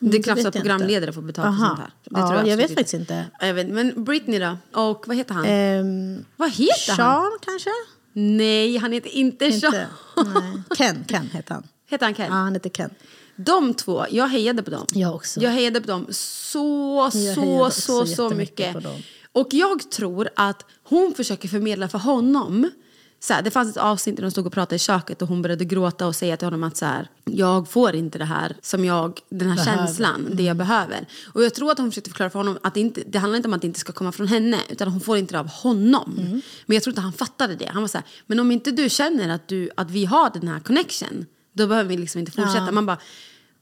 Mm, 0.00 0.12
det 0.12 0.22
krävs 0.22 0.38
vet 0.38 0.46
att 0.46 0.54
programledare 0.54 1.12
får 1.12 1.22
betalt 1.22 1.58
för 1.58 1.66
sånt 1.66 1.78
här. 1.78 1.90
Det 2.04 2.20
ja, 2.20 2.28
tror 2.28 2.38
jag, 2.40 2.48
jag, 2.48 2.56
vet 2.56 2.74
faktiskt 2.74 2.94
inte. 2.94 3.26
Ja, 3.40 3.46
Jag 3.46 3.54
vet, 3.54 3.68
men 3.68 4.04
Britney 4.04 4.38
då? 4.38 4.56
Och 4.72 5.04
vad 5.06 5.16
heter 5.16 5.34
han? 5.34 5.44
Ehm, 5.44 6.24
vad 6.36 6.50
heter 6.50 6.92
han? 6.92 6.96
Sean 6.96 7.38
kanske? 7.42 7.70
Nej, 8.12 8.76
han 8.76 8.92
heter 8.92 9.10
inte 9.10 9.52
Sean. 9.52 9.74
Inte, 9.74 9.88
nej. 10.16 10.62
Ken, 10.76 11.04
Ken 11.04 11.30
heter 11.32 11.54
han. 11.54 11.62
Heter 11.90 12.06
han 12.06 12.14
Ken? 12.14 12.26
Ja, 12.26 12.32
han 12.32 12.52
heter 12.52 12.70
Ken. 12.70 12.90
De 13.36 13.74
två, 13.74 14.04
jag 14.10 14.28
hejade 14.28 14.62
på 14.62 14.70
dem. 14.70 14.86
Jag 14.92 15.14
också. 15.14 15.40
Jag 15.40 15.50
hejade 15.50 15.80
på 15.80 15.86
dem 15.86 16.06
så, 16.10 17.10
Jag 17.14 17.34
så, 17.34 17.70
så, 17.70 18.06
så 18.06 18.30
mycket. 18.30 18.76
Och 19.32 19.48
jag 19.50 19.90
tror 19.90 20.28
att 20.36 20.64
hon 20.82 21.14
försöker 21.14 21.48
förmedla 21.48 21.88
för 21.88 21.98
honom. 21.98 22.70
Så 23.24 23.34
här, 23.34 23.42
det 23.42 23.50
fanns 23.50 23.70
ett 23.70 23.76
avsnitt 23.76 24.16
där 24.16 24.22
de 24.22 24.30
stod 24.30 24.46
och 24.46 24.52
pratade 24.52 24.76
i 24.76 24.78
köket 24.78 25.22
och 25.22 25.28
hon 25.28 25.42
började 25.42 25.64
gråta 25.64 26.06
och 26.06 26.16
säga 26.16 26.36
till 26.36 26.46
honom 26.46 26.64
att 26.64 26.76
så 26.76 26.84
här, 26.84 27.08
jag 27.24 27.68
får 27.68 27.94
inte 27.94 28.18
det 28.18 28.24
här 28.24 28.56
som 28.62 28.84
jag, 28.84 29.20
den 29.28 29.48
här 29.48 29.56
Behöver. 29.64 29.86
känslan, 29.86 30.28
det 30.32 30.42
jag 30.42 30.56
behöver. 30.56 31.08
Och 31.34 31.44
jag 31.44 31.54
tror 31.54 31.70
att 31.70 31.78
hon 31.78 31.90
försökte 31.90 32.10
förklara 32.10 32.30
för 32.30 32.38
honom 32.38 32.58
att 32.62 32.74
det, 32.74 32.80
inte, 32.80 33.02
det 33.06 33.18
handlar 33.18 33.36
inte 33.36 33.48
om 33.48 33.54
att 33.54 33.60
det 33.60 33.66
inte 33.66 33.80
ska 33.80 33.92
komma 33.92 34.12
från 34.12 34.26
henne, 34.26 34.58
utan 34.68 34.88
hon 34.88 35.00
får 35.00 35.16
inte 35.16 35.34
det 35.34 35.40
av 35.40 35.48
honom. 35.48 36.14
Mm. 36.18 36.40
Men 36.66 36.74
jag 36.74 36.82
tror 36.82 36.92
inte 36.92 37.00
han 37.00 37.12
fattade 37.12 37.54
det. 37.56 37.66
Han 37.66 37.82
var 37.82 37.88
så 37.88 37.98
här, 37.98 38.06
men 38.26 38.40
om 38.40 38.50
inte 38.52 38.70
du 38.70 38.90
känner 38.90 39.28
att, 39.28 39.48
du, 39.48 39.70
att 39.76 39.90
vi 39.90 40.04
har 40.04 40.30
den 40.30 40.48
här 40.48 40.60
connection, 40.60 41.26
då 41.52 41.66
behöver 41.66 41.88
vi 41.88 41.96
liksom 41.96 42.18
inte 42.18 42.32
fortsätta. 42.32 42.64
Ja. 42.64 42.72
Man 42.72 42.86
bara, 42.86 42.98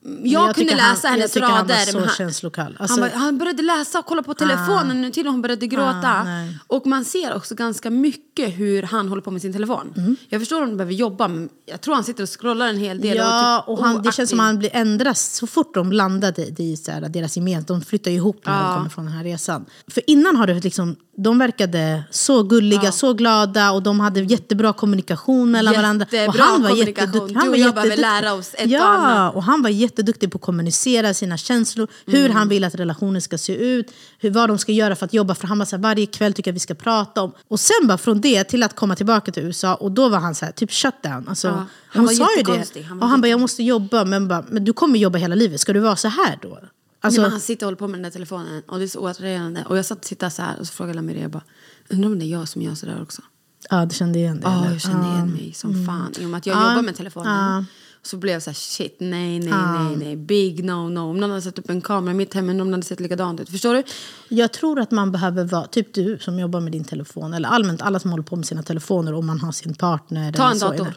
Men 0.05 0.31
jag, 0.31 0.55
kunde 0.55 0.75
läsa 0.75 1.09
han, 1.09 1.19
hennes 1.19 1.37
jag 1.37 1.43
rader. 1.43 1.93
Han 1.93 2.03
var 2.03 2.09
så 2.09 2.15
känslokall. 2.15 2.77
Alltså, 2.81 3.01
han, 3.01 3.11
var, 3.11 3.19
han 3.19 3.39
började 3.39 3.63
läsa 3.63 3.99
och 3.99 4.07
kolla 4.07 4.23
på 4.23 4.35
telefonen 4.35 5.01
nu 5.03 5.11
till 5.11 5.27
och 5.27 5.33
hon 5.33 5.43
började 5.43 5.67
gråta. 5.67 6.09
Ah, 6.09 6.47
och 6.67 6.87
man 6.87 7.05
ser 7.05 7.35
också 7.35 7.55
ganska 7.55 7.91
mycket 7.91 8.59
hur 8.59 8.83
han 8.83 9.09
håller 9.09 9.23
på 9.23 9.31
med 9.31 9.43
sin 9.43 9.53
telefon. 9.53 9.95
Mm. 9.97 10.17
Jag 10.29 10.41
förstår 10.41 10.57
om 10.63 10.69
han 10.69 10.77
behöver 10.77 10.95
jobba 10.95 11.29
men 11.29 11.49
jag 11.67 11.81
tror 11.81 11.95
han 11.95 12.05
sitter 12.05 12.23
och 12.23 12.41
scrollar 12.41 12.69
en 12.69 12.77
hel 12.79 13.01
del. 13.01 13.17
ja, 13.17 13.59
och, 13.59 13.77
typ 13.77 13.79
och 13.81 13.85
han, 13.87 14.03
det 14.03 14.13
känns 14.13 14.31
som 14.31 14.41
att 14.41 14.47
han 14.47 14.59
blir 14.59 14.71
ändras 14.73 15.35
så 15.37 15.47
fort 15.47 15.75
de 15.75 15.93
landade 15.93 16.43
i 16.43 16.77
så 16.77 16.91
här, 16.91 17.01
deras 17.01 17.37
gemenskap. 17.37 17.69
De 17.69 17.83
flyttar 17.83 18.11
ihop 18.11 18.47
när 18.47 18.53
de 18.53 18.69
Ja. 18.69 18.77
kommer 18.77 18.89
från 18.89 19.05
den 19.05 19.15
här 19.15 19.25
resan. 19.25 19.65
För 19.89 20.03
innan 20.11 20.37
har 20.37 20.47
det 20.47 20.65
liksom, 20.65 20.97
de 21.17 21.39
verkade 21.39 22.05
så 22.11 22.43
gulliga, 22.43 22.93
så 22.93 23.15
glada 23.15 23.71
och 23.73 23.83
de 23.83 24.01
hade 24.01 24.21
jättebra 24.21 24.73
kommunikation 24.73 25.51
mellan 25.51 25.75
varandra. 25.75 26.07
Och 26.07 26.13
Jättebra 26.13 26.43
han 26.45 26.63
var 26.63 26.69
kommunikation. 26.71 27.33
Du 27.43 27.49
och 27.49 27.57
jag 27.57 27.75
behöver 27.75 27.97
lära 27.97 28.33
oss 28.33 28.55
ett 28.55 28.65
och 28.65 28.71
ja, 28.71 28.85
annat. 28.85 29.35
och 29.35 29.43
han 29.43 29.63
var 29.63 29.71
jätteduktig 29.93 30.33
på 30.33 30.37
att 30.39 30.43
kommunicera 30.43 31.15
sina 31.15 31.37
känslor, 31.37 31.89
hur 32.07 32.25
Mm. 32.25 32.37
han 32.37 32.49
vill 32.49 32.65
att 32.65 32.75
relationen 32.75 33.23
ska 33.23 33.39
se 33.39 33.57
ut, 33.57 33.93
hur, 34.19 34.31
vad 34.31 34.49
de 34.51 34.59
ska 34.59 34.73
göra 34.73 34.97
för 34.97 35.07
att 35.07 35.15
jobba. 35.15 35.35
För 35.35 35.47
han 35.49 35.59
var 35.59 35.67
så 35.67 35.77
här, 35.77 35.83
varje 35.83 36.07
kväll 36.07 36.33
tycker 36.33 36.51
jag 36.51 36.55
vi 36.55 36.61
ska 36.61 36.75
prata 36.75 37.23
om. 37.23 37.33
Och 37.49 37.61
sen 37.61 37.87
bara 37.87 37.99
från 37.99 38.21
det 38.21 38.45
till 38.45 38.63
att 38.63 38.77
komma 38.77 38.97
tillbaka 38.97 39.33
till 39.33 39.43
USA 39.43 39.75
och 39.75 39.93
då 39.93 40.09
var 40.09 40.19
han 40.19 40.35
så 40.35 40.45
här, 40.45 40.53
typ 40.53 40.73
shutdown. 40.73 41.29
Alltså, 41.29 41.49
Ja, 41.49 41.55
han 41.55 41.67
hon 41.93 42.05
var 42.07 42.13
sa 42.13 42.29
ju 42.37 42.43
det. 42.43 42.83
Han 42.83 43.03
och 43.03 43.09
han 43.09 43.21
bara, 43.21 43.29
jag 43.29 43.41
måste 43.41 43.63
jobba. 43.63 44.05
Men, 44.05 44.29
bara, 44.29 44.45
men 44.49 44.65
du 44.65 44.73
kommer 44.73 44.99
jobba 44.99 45.19
hela 45.19 45.35
livet, 45.35 45.61
ska 45.61 45.73
du 45.73 45.81
vara 45.81 45.97
så 45.97 46.09
här 46.09 46.39
då? 46.43 46.59
Alltså, 47.05 47.21
Nej, 47.23 47.31
han 47.31 47.41
sitter 47.41 47.67
och 47.67 47.69
håller 47.69 47.77
på 47.79 47.89
med 47.89 47.95
den 47.99 48.03
där 48.03 48.11
telefonen 48.11 48.63
och 48.69 48.79
det 48.79 48.85
är 48.85 48.89
så 48.89 49.01
oattraherande. 49.01 49.65
Och 49.69 49.79
jag 49.79 49.85
satt 49.85 49.99
och 49.99 50.05
tittade 50.05 50.31
så 50.31 50.43
här 50.43 50.57
och 50.61 50.67
så 50.67 50.73
frågade 50.73 50.95
Lamira, 50.97 51.19
jag 51.21 51.31
bara, 51.31 51.43
undrar 51.89 52.11
om 52.11 52.19
det 52.19 52.25
är 52.25 52.27
jag 52.29 52.49
som 52.49 52.63
gör 52.63 52.75
sådär 52.75 53.03
också? 53.03 53.23
ja, 53.71 53.85
du 53.87 53.95
kände 53.95 54.19
igen 54.19 54.37
det? 54.41 54.43
Ja, 54.47 54.71
jag 54.71 54.81
kände 54.81 55.07
igen 55.09 55.31
mig 55.33 55.53
som 55.55 55.87
fan. 55.87 56.13
I 56.19 56.25
och 56.25 56.29
med 56.31 56.39
att 56.39 56.47
jag 56.47 56.57
Ja, 56.57 56.71
jobbar 56.71 56.83
med 56.83 56.97
telefonen. 56.97 57.33
ja. 57.33 57.65
Så 58.05 58.17
blev 58.17 58.33
jag 58.33 58.43
så 58.43 58.51
här, 58.51 58.55
shit, 58.55 58.97
nej, 58.99 59.39
nej, 59.39 59.51
nej, 59.51 59.97
nej, 59.97 60.17
big 60.17 60.65
no, 60.65 60.89
no. 60.89 61.01
Om 61.01 61.21
någon 61.21 61.31
hade 61.31 61.43
satt 61.43 61.59
upp 61.59 61.71
en 61.71 61.81
kamera 61.81 62.15
i 62.15 62.17
mitt 62.17 62.35
hem, 62.35 62.47
men 62.47 62.59
de 62.59 62.73
hade 62.73 62.83
sett 62.83 63.01
likadant 63.01 63.41
ut. 63.41 63.51
Förstår 63.51 63.75
du? 63.75 63.83
Jag 64.29 64.53
tror 64.53 64.81
att 64.81 64.91
man 64.91 65.13
behöver 65.13 65.45
vara, 65.45 65.67
typ 65.67 65.95
du 65.95 66.19
som 66.19 66.39
jobbar 66.39 66.61
med 66.61 66.73
din 66.73 66.85
telefon, 66.85 67.35
eller 67.35 67.49
allmänt 67.49 67.83
alla 67.83 67.99
som 68.01 68.11
håller 68.11 68.25
på 68.25 68.37
med 68.37 68.47
sina 68.47 68.63
telefoner 68.63 69.15
om 69.15 69.27
man 69.27 69.41
har 69.41 69.53
sin 69.53 69.75
partner. 69.75 70.33
Ta 70.33 70.51
en 70.51 70.59
så. 70.59 70.69
dator. 70.69 70.95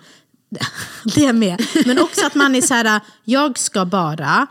Det 1.16 1.34
med. 1.34 1.62
Men 1.86 2.00
också 2.00 2.26
att 2.26 2.36
man 2.36 2.56
är 2.56 2.62
så 2.62 2.74
här, 2.74 3.02
jag 3.24 3.60
ska 3.60 3.86
bara 3.86 4.48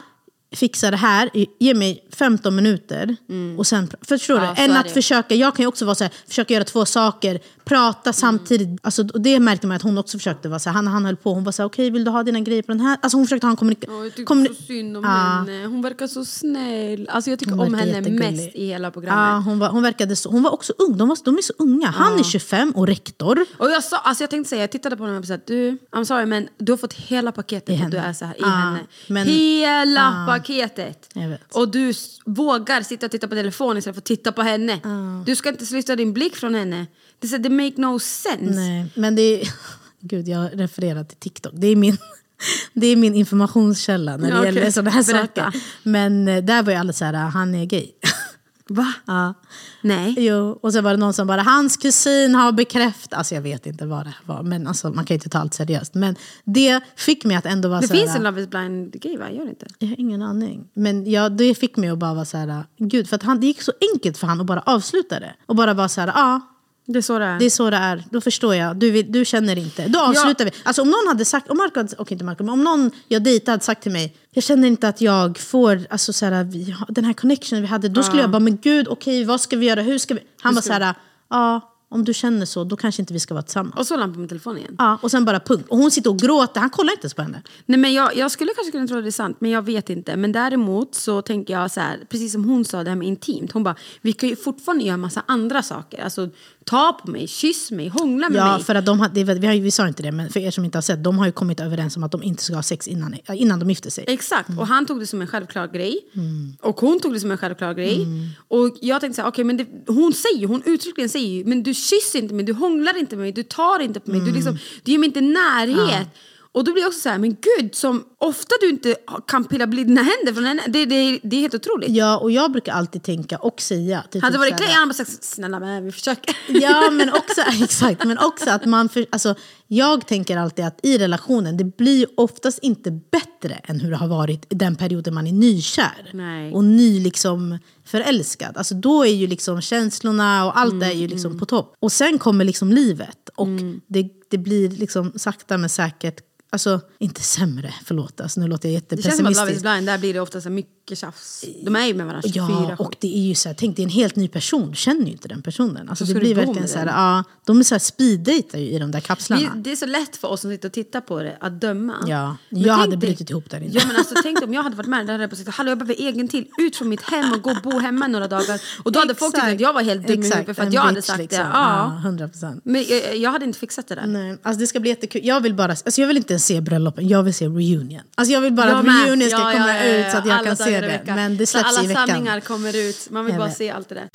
fixa 0.57 0.91
det 0.91 0.97
här, 0.97 1.31
ge 1.59 1.75
mig 1.75 2.07
15 2.13 2.57
minuter. 2.57 3.17
Och 3.59 3.67
sen, 3.67 3.91
förstår 4.03 4.35
Mm. 4.35 4.45
Ja, 4.49 4.55
du? 4.57 4.63
Än 4.63 4.71
är 4.71 4.81
att 4.81 4.91
försöka, 4.91 5.35
jag 5.35 5.57
kan 5.57 5.63
ju 5.63 5.67
också 5.67 5.85
vara 5.85 5.95
så 5.95 6.05
här, 6.05 6.13
försöka 6.29 6.55
göra 6.55 6.65
två 6.65 6.85
saker, 6.85 7.41
prata 7.65 8.13
samtidigt. 8.13 8.81
Alltså, 8.83 9.03
och 9.15 9.21
det 9.21 9.41
märkte 9.41 9.67
man 9.67 9.77
att 9.77 9.83
hon 9.83 9.99
också 9.99 10.19
försökte 10.19 10.49
vara 10.49 10.59
så 10.59 10.71
här, 10.71 10.75
han, 10.75 10.87
han 10.87 11.05
höll 11.05 11.17
på, 11.17 11.35
hon 11.35 11.45
var 11.45 11.53
så 11.53 11.63
här, 11.63 11.69
okej 11.69 11.91
vill 11.91 12.05
du 12.05 12.11
ha 12.11 12.23
dina 12.23 12.41
grejer 12.41 12.63
på 12.63 12.73
den 12.73 12.81
här? 12.81 12.99
Alltså 13.03 13.17
hon 13.19 13.27
försökte 13.27 13.47
ha 13.47 13.51
en 13.51 13.57
kommunikation. 13.57 14.05
jag 14.05 14.15
tycker 14.15 14.55
så 14.55 14.63
synd 14.63 14.97
om 14.97 15.05
henne. 15.05 15.67
Hon 15.67 15.83
verkar 15.83 16.07
så 16.07 16.25
snäll. 16.25 17.09
Alltså 17.13 17.31
jag 17.31 17.39
tycker 17.39 17.53
Hon 17.53 17.67
om 17.67 17.75
henne 17.75 17.93
jättegullig. 17.93 18.33
mest 18.33 18.55
i 18.57 18.67
hela 18.67 18.91
programmet. 18.91 19.45
hon, 19.45 19.59
var, 19.59 19.69
hon 19.69 19.83
verkade 19.83 20.17
så, 20.17 20.31
hon 20.31 20.43
var 20.43 20.51
också 20.51 20.73
ung, 20.79 20.97
de, 20.97 21.09
var, 21.09 21.19
de 21.25 21.39
är 21.39 21.43
så 21.43 21.53
unga. 21.59 21.87
Han 21.89 22.19
är 22.19 22.23
25 22.23 22.71
och 22.71 22.87
rektor. 22.87 23.47
Och 23.59 23.71
jag, 23.71 23.85
sa, 23.85 23.97
alltså 23.97 24.23
jag 24.23 24.31
tänkte 24.31 24.49
säga, 24.51 24.61
jag 24.63 24.71
tittade 24.71 24.97
på 24.97 25.03
honom 25.03 25.19
och 25.19 25.25
sa 25.27 25.37
du, 25.47 25.79
I'm 25.93 26.05
sorry 26.05 26.27
men 26.27 26.49
du 26.59 26.73
har 26.73 26.77
fått 26.77 26.93
hela 26.93 27.33
paketet 27.33 27.85
och 27.85 27.91
du 27.91 27.97
är 27.97 28.13
så 28.13 28.25
här 28.25 28.41
i 28.41 28.45
henne. 28.45 28.79
men- 29.09 29.27
hela 29.27 30.25
paketet! 30.29 31.09
Och 31.53 31.69
du 31.69 31.93
vågar 32.27 32.83
sitta 32.83 33.07
och 33.07 33.13
titta 33.13 33.29
på 33.29 33.35
telefonen 33.35 33.77
istället 33.79 33.95
för 33.97 34.01
att 34.01 34.05
titta 34.05 34.33
på 34.33 34.43
henne. 34.43 34.81
Du 35.27 35.37
ska 35.37 35.49
inte 35.49 35.75
lyfta 35.75 35.97
din 35.97 36.13
blick 36.13 36.37
från 36.37 36.55
henne. 36.55 36.87
Det, 37.21 37.27
är 37.27 37.29
så 37.29 37.39
det 37.39 37.51
make 37.51 37.75
no 37.77 37.99
sense. 37.99 38.61
Nej, 38.61 38.87
men 38.95 39.15
det 39.15 39.23
är... 39.23 39.49
Gud, 40.01 40.29
jag 40.29 40.61
refererar 40.61 41.05
till 41.05 41.17
TikTok. 41.17 41.53
Det 41.57 41.67
är 41.67 41.77
min, 41.77 41.97
det 42.73 42.87
är 42.87 42.97
min 42.97 43.15
informationskälla 43.15 44.17
när 44.17 44.31
det 44.31 44.39
okej. 44.39 44.55
gäller 44.55 44.71
sådana 44.71 44.91
här 44.91 45.05
Berätta. 45.05 45.45
saker. 45.45 45.61
Men 45.83 46.29
eh, 46.29 46.45
där 46.45 46.63
var 46.63 46.73
ju 46.73 46.79
alla 46.79 46.93
så 46.93 47.05
här, 47.05 47.15
han 47.15 47.55
är 47.55 47.65
gay. 47.65 47.87
Va? 48.69 48.95
ja. 49.05 49.35
Nej. 49.83 50.15
Jo, 50.19 50.59
och 50.63 50.73
så 50.73 50.81
var 50.81 50.91
det 50.91 50.97
någon 50.97 51.13
som 51.15 51.27
bara, 51.27 51.43
hans 51.43 51.77
kusin 51.77 52.35
har 52.35 52.53
bekräftat. 52.53 53.19
Alltså 53.19 53.35
jag 53.35 53.43
vet 53.43 53.67
inte 53.67 53.87
vad 53.87 54.07
det 54.07 54.15
var, 54.27 54.43
men 54.43 54.67
alltså, 54.67 54.91
man 54.91 55.05
kan 55.05 55.15
ju 55.15 55.19
inte 55.19 55.29
ta 55.29 55.39
allt 55.39 55.55
seriöst. 55.55 55.95
Men 55.95 56.17
det 56.45 56.81
fick 56.97 57.25
mig 57.25 57.37
att 57.37 57.47
ändå 57.47 57.69
vara 57.69 57.81
Det 57.81 57.89
så 57.89 57.95
finns 57.95 58.11
här, 58.11 58.17
en 58.17 58.23
Love 58.23 58.41
is 58.41 58.49
blind 58.49 58.93
gay 58.93 59.17
va? 59.17 59.31
Gör 59.31 59.45
det 59.45 59.51
inte? 59.51 59.67
Jag 59.79 59.89
har 59.89 60.01
ingen 60.01 60.23
aning. 60.23 60.69
Men 60.75 61.11
ja, 61.11 61.29
det 61.29 61.55
fick 61.55 61.77
mig 61.77 61.89
att 61.91 61.99
bara 61.99 62.15
vara 62.15 62.25
så 62.25 62.37
här, 62.37 62.65
gud, 62.79 63.09
för 63.09 63.17
att 63.17 63.23
han, 63.23 63.41
det 63.41 63.47
gick 63.47 63.63
så 63.63 63.73
enkelt 63.95 64.19
för 64.19 64.27
han 64.27 64.41
att 64.41 64.47
bara 64.47 64.61
avsluta 64.61 65.21
det. 65.21 65.35
Och 65.47 65.57
bara 65.57 65.75
vara 65.75 65.89
så 65.89 66.01
här, 66.01 66.09
ja, 66.09 66.41
Det 66.87 66.99
är 66.99 67.03
så 67.03 67.19
det 67.19 67.25
är. 67.25 67.39
det 67.39 67.45
är 67.45 67.51
så 67.51 67.71
det 67.71 67.77
är. 67.77 68.05
Då 68.11 68.21
förstår 68.21 68.55
jag. 68.55 68.77
Du, 68.77 68.91
vill, 68.91 69.13
du 69.13 69.25
känner 69.25 69.59
inte. 69.59 69.89
Då 69.89 70.01
avslutar 70.01 70.45
vi. 70.45 70.51
Alltså 70.63 70.83
om 70.83 70.91
någon 70.91 71.09
hade 71.09 71.25
sagt, 71.25 71.51
om 71.51 71.57
Marco 71.57 71.81
okej 71.99 72.15
inte 72.15 72.25
Marco, 72.25 72.43
men 72.45 72.53
om 72.53 72.65
någon 72.65 72.91
jag 73.09 73.23
dejtade 73.23 73.51
hade 73.51 73.65
sagt 73.65 73.83
till 73.83 73.93
mig, 73.93 74.17
jag 74.31 74.45
känner 74.45 74.69
inte 74.69 74.89
att 74.89 75.01
jag 75.01 75.39
får 75.39 75.87
alltså, 75.91 76.13
så 76.13 76.27
här, 76.27 76.45
vi, 76.45 76.77
den 76.89 77.05
här 77.05 77.13
connection 77.13 77.61
vi 77.61 77.67
hade. 77.67 77.89
Då 77.89 78.03
skulle 78.03 78.23
jag 78.23 78.31
bara, 78.31 78.41
men 78.41 78.57
gud, 78.57 78.89
okej, 78.89 79.25
vad 79.25 79.41
ska 79.41 79.57
vi 79.57 79.67
göra? 79.67 79.83
Hur 79.83 79.99
ska 79.99 80.15
vi? 80.15 80.21
Han 80.41 80.55
bara 80.55 80.63
så 80.63 80.73
här, 80.73 80.95
ja, 81.31 81.74
om 81.89 82.05
du 82.05 82.15
känner 82.15 82.47
så, 82.47 82.65
då 82.65 82.77
kanske 82.77 83.03
inte 83.03 83.13
vi 83.13 83.21
ska 83.21 83.35
vara 83.35 83.43
tillsammans. 83.43 83.75
Och 83.77 83.87
så 83.87 83.97
la 83.97 84.01
han 84.03 84.13
på 84.13 84.19
min 84.19 84.29
telefon 84.29 84.59
igen. 84.59 84.75
Ja, 84.79 84.99
och 85.03 85.11
sen 85.11 85.25
bara 85.25 85.41
punkt. 85.41 85.67
Och 85.69 85.79
hon 85.79 85.91
sitter 85.91 86.11
och 86.11 86.19
gråter, 86.19 86.61
han 86.61 86.71
kollar 86.71 86.93
inte 86.93 87.05
ens 87.05 87.15
på 87.15 87.23
henne. 87.23 87.43
Nej, 87.67 87.79
men 87.79 87.93
jag, 87.93 88.17
jag 88.17 88.31
skulle 88.31 88.53
kanske 88.57 88.73
kunna 88.73 88.87
tro 88.87 88.99
att 88.99 89.05
det 89.05 89.09
är 89.09 89.11
sant, 89.11 89.37
men 89.41 89.51
jag 89.51 89.63
vet 89.63 89.91
inte. 89.91 90.17
Men 90.17 90.33
däremot 90.33 90.95
så 90.95 91.23
tänker 91.23 91.55
jag 91.55 91.71
så 91.71 91.81
här, 91.81 91.99
precis 92.09 92.33
som 92.33 92.45
hon 92.45 92.65
sa 92.65 92.85
det 92.85 92.91
här 92.91 92.97
med 92.97 93.09
intimt. 93.09 93.53
Hon 93.53 93.65
bara, 93.65 93.77
vi 94.01 94.13
kan 94.13 94.29
ju 94.29 94.37
fortfarande 94.37 94.85
göra 94.85 94.97
massa 94.97 95.23
andra 95.27 95.63
saker. 95.63 96.05
Alltså 96.05 96.29
ta 96.65 96.93
på 97.05 97.11
mig, 97.11 97.27
kyss 97.29 97.71
mig, 97.71 97.89
hångla 97.89 98.29
med 98.29 98.39
Ja, 98.39 98.55
mig. 98.57 98.65
för 98.65 98.75
att 98.75 98.87
de 98.87 99.01
har, 99.01 99.09
det, 99.09 99.25
vi, 99.25 99.47
har, 99.47 99.55
vi 99.55 99.71
sa 99.71 99.89
inte 99.89 100.03
det, 100.03 100.13
men 100.13 100.31
för 100.31 100.41
er 100.41 100.51
som 100.51 100.65
inte 100.65 100.79
har 100.79 100.83
sett, 100.83 101.05
de 101.05 101.19
har 101.19 101.27
ju 101.27 101.33
kommit 101.33 101.61
överens 101.61 101.97
om 101.97 102.03
att 102.05 102.13
de 102.13 102.23
inte 102.23 102.43
ska 102.43 102.55
ha 102.55 102.63
sex 102.63 102.89
innan, 102.89 103.15
innan 103.29 103.59
de 103.59 103.71
gifter 103.71 103.91
sig. 103.91 104.05
Exakt, 104.07 104.49
och 104.59 104.67
han 104.67 104.87
tog 104.87 105.01
det 105.01 105.07
som 105.07 105.21
en 105.21 105.27
självklar 105.27 105.67
grej. 105.69 105.99
Mm. 106.15 106.53
Och 106.63 106.81
hon 106.81 107.01
tog 107.01 107.13
det 107.13 107.21
som 107.21 107.31
en 107.31 107.39
självklar 107.39 107.75
grej. 107.75 108.07
Och 108.49 108.77
jag 108.81 109.01
tänkte 109.01 109.17
så 109.17 109.23
här, 109.23 109.29
okej 109.29 109.45
men 109.45 109.57
det, 109.57 109.67
hon 109.87 110.13
säger 110.13 110.47
hon 110.47 110.63
uttryckligen 110.67 111.09
säger 111.09 111.29
ju, 111.29 111.45
men 111.45 111.63
du 111.63 111.75
kysser 111.85 112.19
inte 112.19 112.35
mig, 112.35 112.45
du 112.45 112.53
hånglar 112.53 112.97
inte 112.99 113.17
med 113.17 113.23
mig, 113.23 113.33
du 113.33 113.43
tar 113.43 113.79
inte 113.81 114.01
på 114.01 114.11
mig, 114.11 114.21
du, 114.21 114.25
Mm. 114.27 114.35
liksom, 114.35 114.59
du 114.83 114.93
ger 114.93 114.99
mig 114.99 115.07
inte 115.07 115.21
närhet. 115.21 116.09
Och 116.53 116.65
då 116.65 116.73
blir 116.73 116.83
jag 116.83 116.89
också 116.89 117.01
så 117.01 117.09
här, 117.09 117.19
men 117.19 117.37
gud, 117.59 117.75
som 117.75 118.05
ofta 118.19 118.55
du 118.61 118.69
inte 118.71 118.97
kan 119.27 119.45
pilla 119.45 119.67
bli 119.67 119.85
dina 119.85 120.03
händer 120.03 120.33
från 120.33 120.45
henne, 120.45 120.63
det, 120.67 120.85
det, 120.85 121.21
det 121.23 121.37
är 121.37 121.41
helt 121.41 121.55
otroligt. 121.55 121.91
Ja, 121.91 122.19
och 122.19 122.31
jag 122.31 122.53
brukar 122.53 122.73
alltid 122.73 123.03
tänka 123.03 123.39
och 123.39 123.61
säga... 123.61 124.03
till 124.11 124.23
Hade 124.23 124.33
det 124.39 124.39
typ 124.45 124.51
varit 124.53 124.57
Clay 124.57 124.69
hade 124.69 124.79
han 124.79 124.89
bara 124.89 124.95
sagt, 124.95 125.25
snälla 125.25 125.61
men 125.61 125.85
vi 125.85 125.93
försöker. 125.93 126.37
Ja, 126.49 126.91
men 126.91 127.09
också, 127.11 127.41
exakt, 127.63 128.05
men 128.05 128.19
också 128.19 128.51
att 128.51 128.65
man... 128.65 128.89
För, 128.89 129.07
alltså, 129.11 129.35
jag 129.77 130.07
tänker 130.07 130.37
alltid 130.37 130.65
att 130.65 130.81
i 130.83 130.99
relationen, 130.99 131.57
det 131.57 131.77
blir 131.77 132.07
oftast 132.17 132.59
inte 132.59 132.91
bättre 132.91 133.55
än 133.55 133.81
hur 133.81 133.91
det 133.91 133.97
har 133.97 134.09
varit 134.09 134.53
i 134.53 134.55
den 134.55 134.77
perioden 134.77 135.15
man 135.15 135.27
är 135.27 135.33
nykär. 135.33 136.11
Nej. 136.13 136.53
Och 136.53 136.65
ny 136.65 137.01
liksom 137.01 137.59
förälskad. 137.85 138.57
Alltså, 138.57 138.75
då 138.75 139.05
är 139.05 139.15
ju 139.15 139.27
liksom 139.27 139.61
känslorna 139.61 140.47
och 140.47 140.59
allt 140.59 140.83
är 140.83 140.93
ju 140.93 141.09
liksom 141.09 141.39
på 141.39 141.47
topp. 141.47 141.75
Och 141.79 141.93
sen 141.93 142.19
kommer 142.19 142.45
liksom 142.45 142.73
livet. 142.73 143.29
Och 143.37 143.49
det, 143.87 144.09
det 144.31 144.39
blir 144.39 144.69
liksom 144.71 145.13
sakta 145.17 145.59
men 145.59 145.69
säkert 145.69 146.21
Alltså, 146.55 146.81
inte 146.99 147.23
sämre, 147.23 147.75
förlåt. 147.85 148.21
Alltså, 148.21 148.41
nu 148.41 148.47
låter 148.49 148.69
jag 148.69 148.83
Det 148.89 149.03
känns 149.03 149.17
som 149.17 149.27
att 149.27 149.33
Love 149.37 149.51
is 149.51 149.57
jättepessimistisk. 149.57 149.63
blind, 149.63 149.87
där 149.87 149.99
blir 149.99 150.15
det 150.15 150.21
ofta 150.21 150.41
så 150.41 150.51
mycket 150.51 150.99
tjafs. 150.99 151.45
De 151.63 151.77
är 151.77 151.87
ju 151.87 151.95
med 151.95 152.07
varandra 152.07 152.29
24 152.29 152.47
Ja, 152.69 152.77
och 152.79 152.97
det 153.01 153.17
är 153.19 153.23
ju 153.29 153.35
så 153.35 153.49
här, 153.49 153.57
tänk 153.59 153.77
det 153.77 153.83
är 153.83 153.85
en 153.85 153.91
helt 153.91 154.17
ny 154.17 154.29
person, 154.29 154.71
du 154.71 154.77
känner 154.77 155.05
ju 155.07 155.13
inte 155.13 155.29
den 155.29 155.43
personen. 155.43 155.89
Alltså, 155.89 156.07
Så 156.07 156.13
det 156.13 156.21
blir 156.21 156.35
verkligen 156.35 156.69
så 156.69 156.79
här, 156.79 156.87
ja, 156.87 157.25
de 157.45 157.61
är 157.61 157.65
så 157.65 157.75
här 157.75 157.81
speeddejtar 157.81 158.59
ju 158.59 158.67
i 158.71 158.79
de 158.79 158.91
där 158.91 159.01
kapslarna. 159.01 159.55
det 159.55 159.73
är 159.73 159.77
så 159.77 159.87
lätt 159.87 160.17
för 160.17 160.29
oss 160.29 160.41
som 160.41 160.51
sitter 160.51 160.69
och 160.69 160.73
tittar 160.73 161.01
på 161.01 161.23
det 161.23 161.37
att 161.41 161.61
döma. 161.61 161.95
Ja, 162.07 162.37
Men 162.49 162.63
jag 162.63 162.75
hade 162.75 162.97
brutit 162.97 163.31
ihop 163.31 163.51
där 163.51 163.61
inne. 163.61 163.71
Ja, 163.73 163.83
men 163.87 163.97
alltså, 163.97 164.15
tänk 164.23 164.43
om 164.43 164.55
jag 164.55 164.63
hade 164.63 164.77
varit 164.77 164.89
med 164.89 165.07
där 165.07 165.13
hade 165.13 165.25
jag 165.25 165.37
sagt 165.37 165.49
hallå 165.49 165.71
jag 165.71 165.79
behöver 165.79 166.03
egen 166.03 166.29
till, 166.29 166.47
ut 166.59 166.77
från 166.77 166.89
mitt 166.89 167.03
hem 167.03 167.33
och 167.33 167.43
gå 167.43 167.51
och 167.51 167.63
bo 167.63 167.79
hemma 167.79 168.07
några 168.07 168.29
dagar. 168.29 168.61
Och 168.85 168.93
då 168.93 168.99
hade 168.99 169.15
folk 169.15 169.35
tyckt 169.35 169.47
att 169.47 169.61
jag 169.61 169.73
var 169.73 169.83
helt 169.83 170.07
dum 170.07 170.23
i 170.23 170.27
Exakt, 170.27 170.37
huvudet 170.37 170.57
för 170.57 170.63
att 170.63 170.73
jag 170.73 170.83
hade 170.83 171.03
sagt 171.03 171.19
liksom. 171.19 171.39
det. 171.39 171.51
Ja. 171.53 171.93
Ja, 171.95 172.01
100 172.05 172.29
procent. 172.29 172.61
Men 172.65 172.85
jag, 172.89 173.17
jag 173.17 173.31
hade 173.31 173.45
inte 173.45 173.59
fixat 173.59 173.89
det 173.89 173.95
där. 173.95 174.07
Nej, 174.07 174.39
alltså 174.43 174.61
det 174.61 174.67
ska 174.67 174.81
bli 174.81 174.91
jättekul. 174.91 175.21
Jag 175.25 175.41
vill 175.41 175.55
bara, 175.55 175.71
alltså 175.73 176.01
jag 176.01 176.09
vill 176.09 176.17
inte 176.17 176.33
ens 176.33 176.44
se 176.45 176.61
bröllopen, 176.61 177.09
jag 177.09 177.23
vill 177.23 177.35
se 177.35 177.47
reunion. 177.49 178.01
Alltså 178.15 178.33
jag 178.33 178.41
vill 178.41 178.53
bara 178.53 178.69
Jag 178.69 178.79
att 178.79 178.85
med. 178.85 179.07
reunion 179.07 179.29
ska 179.31 179.39
Ja, 179.39 179.53
komma 179.53 179.69
ja, 179.77 179.85
ja, 179.85 180.07
ut 180.07 180.11
så 180.13 180.19
att 180.19 180.27
jag 180.27 180.35
alla 180.37 180.45
kan 180.47 180.57
se 180.57 180.81
det. 180.81 181.03
Men 181.07 181.37
det 181.37 181.47
Så 181.47 181.51
släpps 181.59 181.69
alla 181.77 181.85
i 181.85 181.87
veckan. 181.87 182.07
sanningar 182.09 182.41
kommer 182.41 182.77
ut, 182.77 183.09
man 183.11 183.25
vill 183.25 183.33
Jag 183.35 183.39
bara 183.41 183.49
vet. 183.49 183.57
se 183.57 183.71
allt 183.71 183.89
det 183.89 183.95
där. 183.95 184.09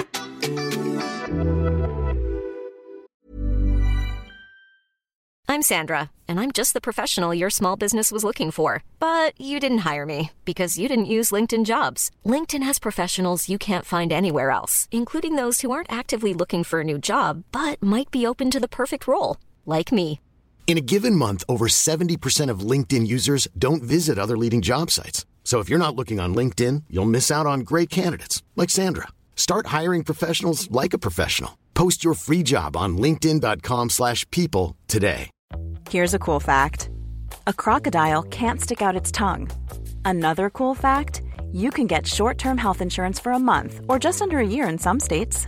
I'm 5.47 5.63
Sandra, 5.63 6.11
and 6.27 6.39
I'm 6.39 6.51
just 6.51 6.73
the 6.75 6.81
professional 6.81 7.33
your 7.33 7.49
small 7.49 7.75
business 7.75 8.11
was 8.11 8.23
looking 8.23 8.51
for. 8.51 8.83
But 8.99 9.33
you 9.41 9.59
didn't 9.59 9.79
hire 9.79 10.05
me 10.05 10.29
because 10.45 10.77
you 10.77 10.87
didn't 10.87 11.05
use 11.17 11.31
LinkedIn 11.31 11.65
jobs. 11.65 12.11
LinkedIn 12.23 12.61
has 12.63 12.77
professionals 12.79 13.49
you 13.49 13.57
can't 13.57 13.85
find 13.85 14.11
anywhere 14.11 14.51
else, 14.51 14.87
including 14.91 15.35
those 15.35 15.61
who 15.61 15.71
aren't 15.71 15.91
actively 15.91 16.33
looking 16.35 16.63
for 16.63 16.81
a 16.81 16.83
new 16.83 16.99
job 16.99 17.43
but 17.51 17.81
might 17.81 18.11
be 18.11 18.27
open 18.27 18.51
to 18.51 18.59
the 18.59 18.67
perfect 18.67 19.07
role, 19.07 19.37
like 19.65 19.91
me. 19.91 20.19
In 20.69 20.77
a 20.77 20.82
given 20.82 21.15
month, 21.15 21.43
over 21.49 21.65
70% 21.65 22.51
of 22.51 22.60
LinkedIn 22.60 23.08
users 23.08 23.47
don't 23.58 23.82
visit 23.82 24.19
other 24.19 24.38
leading 24.38 24.62
job 24.62 24.91
sites. 24.91 25.25
So 25.43 25.62
if 25.62 25.67
you're 25.67 25.86
not 25.86 25.95
looking 25.95 26.19
on 26.19 26.36
LinkedIn, 26.36 26.84
you'll 26.91 27.13
miss 27.13 27.32
out 27.32 27.47
on 27.47 27.62
great 27.62 27.89
candidates 27.89 28.43
like 28.55 28.69
Sandra. 28.69 29.08
Start 29.36 29.73
hiring 29.77 30.03
professionals 30.03 30.69
like 30.69 30.93
a 30.93 30.99
professional. 30.99 31.58
Post 31.73 32.03
your 32.03 32.13
free 32.13 32.43
job 32.43 32.77
on 32.77 32.99
linkedin.com/people 32.99 34.75
today. 34.88 35.32
Here's 35.89 36.13
a 36.13 36.19
cool 36.19 36.39
fact 36.39 36.89
a 37.47 37.53
crocodile 37.53 38.21
can't 38.29 38.62
stick 38.62 38.82
out 38.84 38.99
its 39.01 39.12
tongue. 39.12 39.49
Another 40.05 40.51
cool 40.51 40.75
fact 40.75 41.23
you 41.51 41.71
can 41.71 41.88
get 41.88 42.05
short 42.05 42.38
term 42.38 42.58
health 42.60 42.82
insurance 42.82 43.19
for 43.19 43.32
a 43.32 43.39
month 43.39 43.82
or 43.88 43.97
just 43.97 44.21
under 44.21 44.38
a 44.38 44.47
year 44.55 44.69
in 44.69 44.77
some 44.77 44.99
states. 44.99 45.47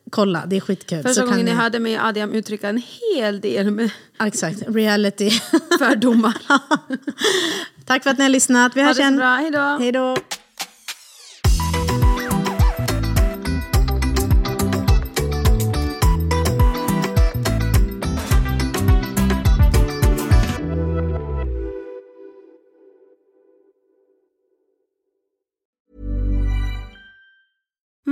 kolla, 0.11 0.43
det 0.47 0.55
är 0.55 0.59
skitkul. 0.59 1.03
Första 1.03 1.21
Så 1.21 1.27
gången 1.27 1.45
ni 1.45 1.51
hörde 1.51 1.79
mig 1.79 1.97
Adiam 1.97 2.31
uttrycka 2.33 2.69
en 2.69 2.81
hel 3.15 3.41
del 3.41 3.71
med 3.71 3.89
Exakt, 4.23 4.57
reality. 4.67 5.29
fördomar. 5.79 6.37
Tack 7.85 8.03
för 8.03 8.09
att 8.09 8.17
ni 8.17 8.23
har 8.23 8.29
lyssnat. 8.29 8.75
Vi 8.75 8.81
hörs 8.81 8.99
igen. 8.99 9.21
Hej 9.79 9.91
då. 9.91 10.15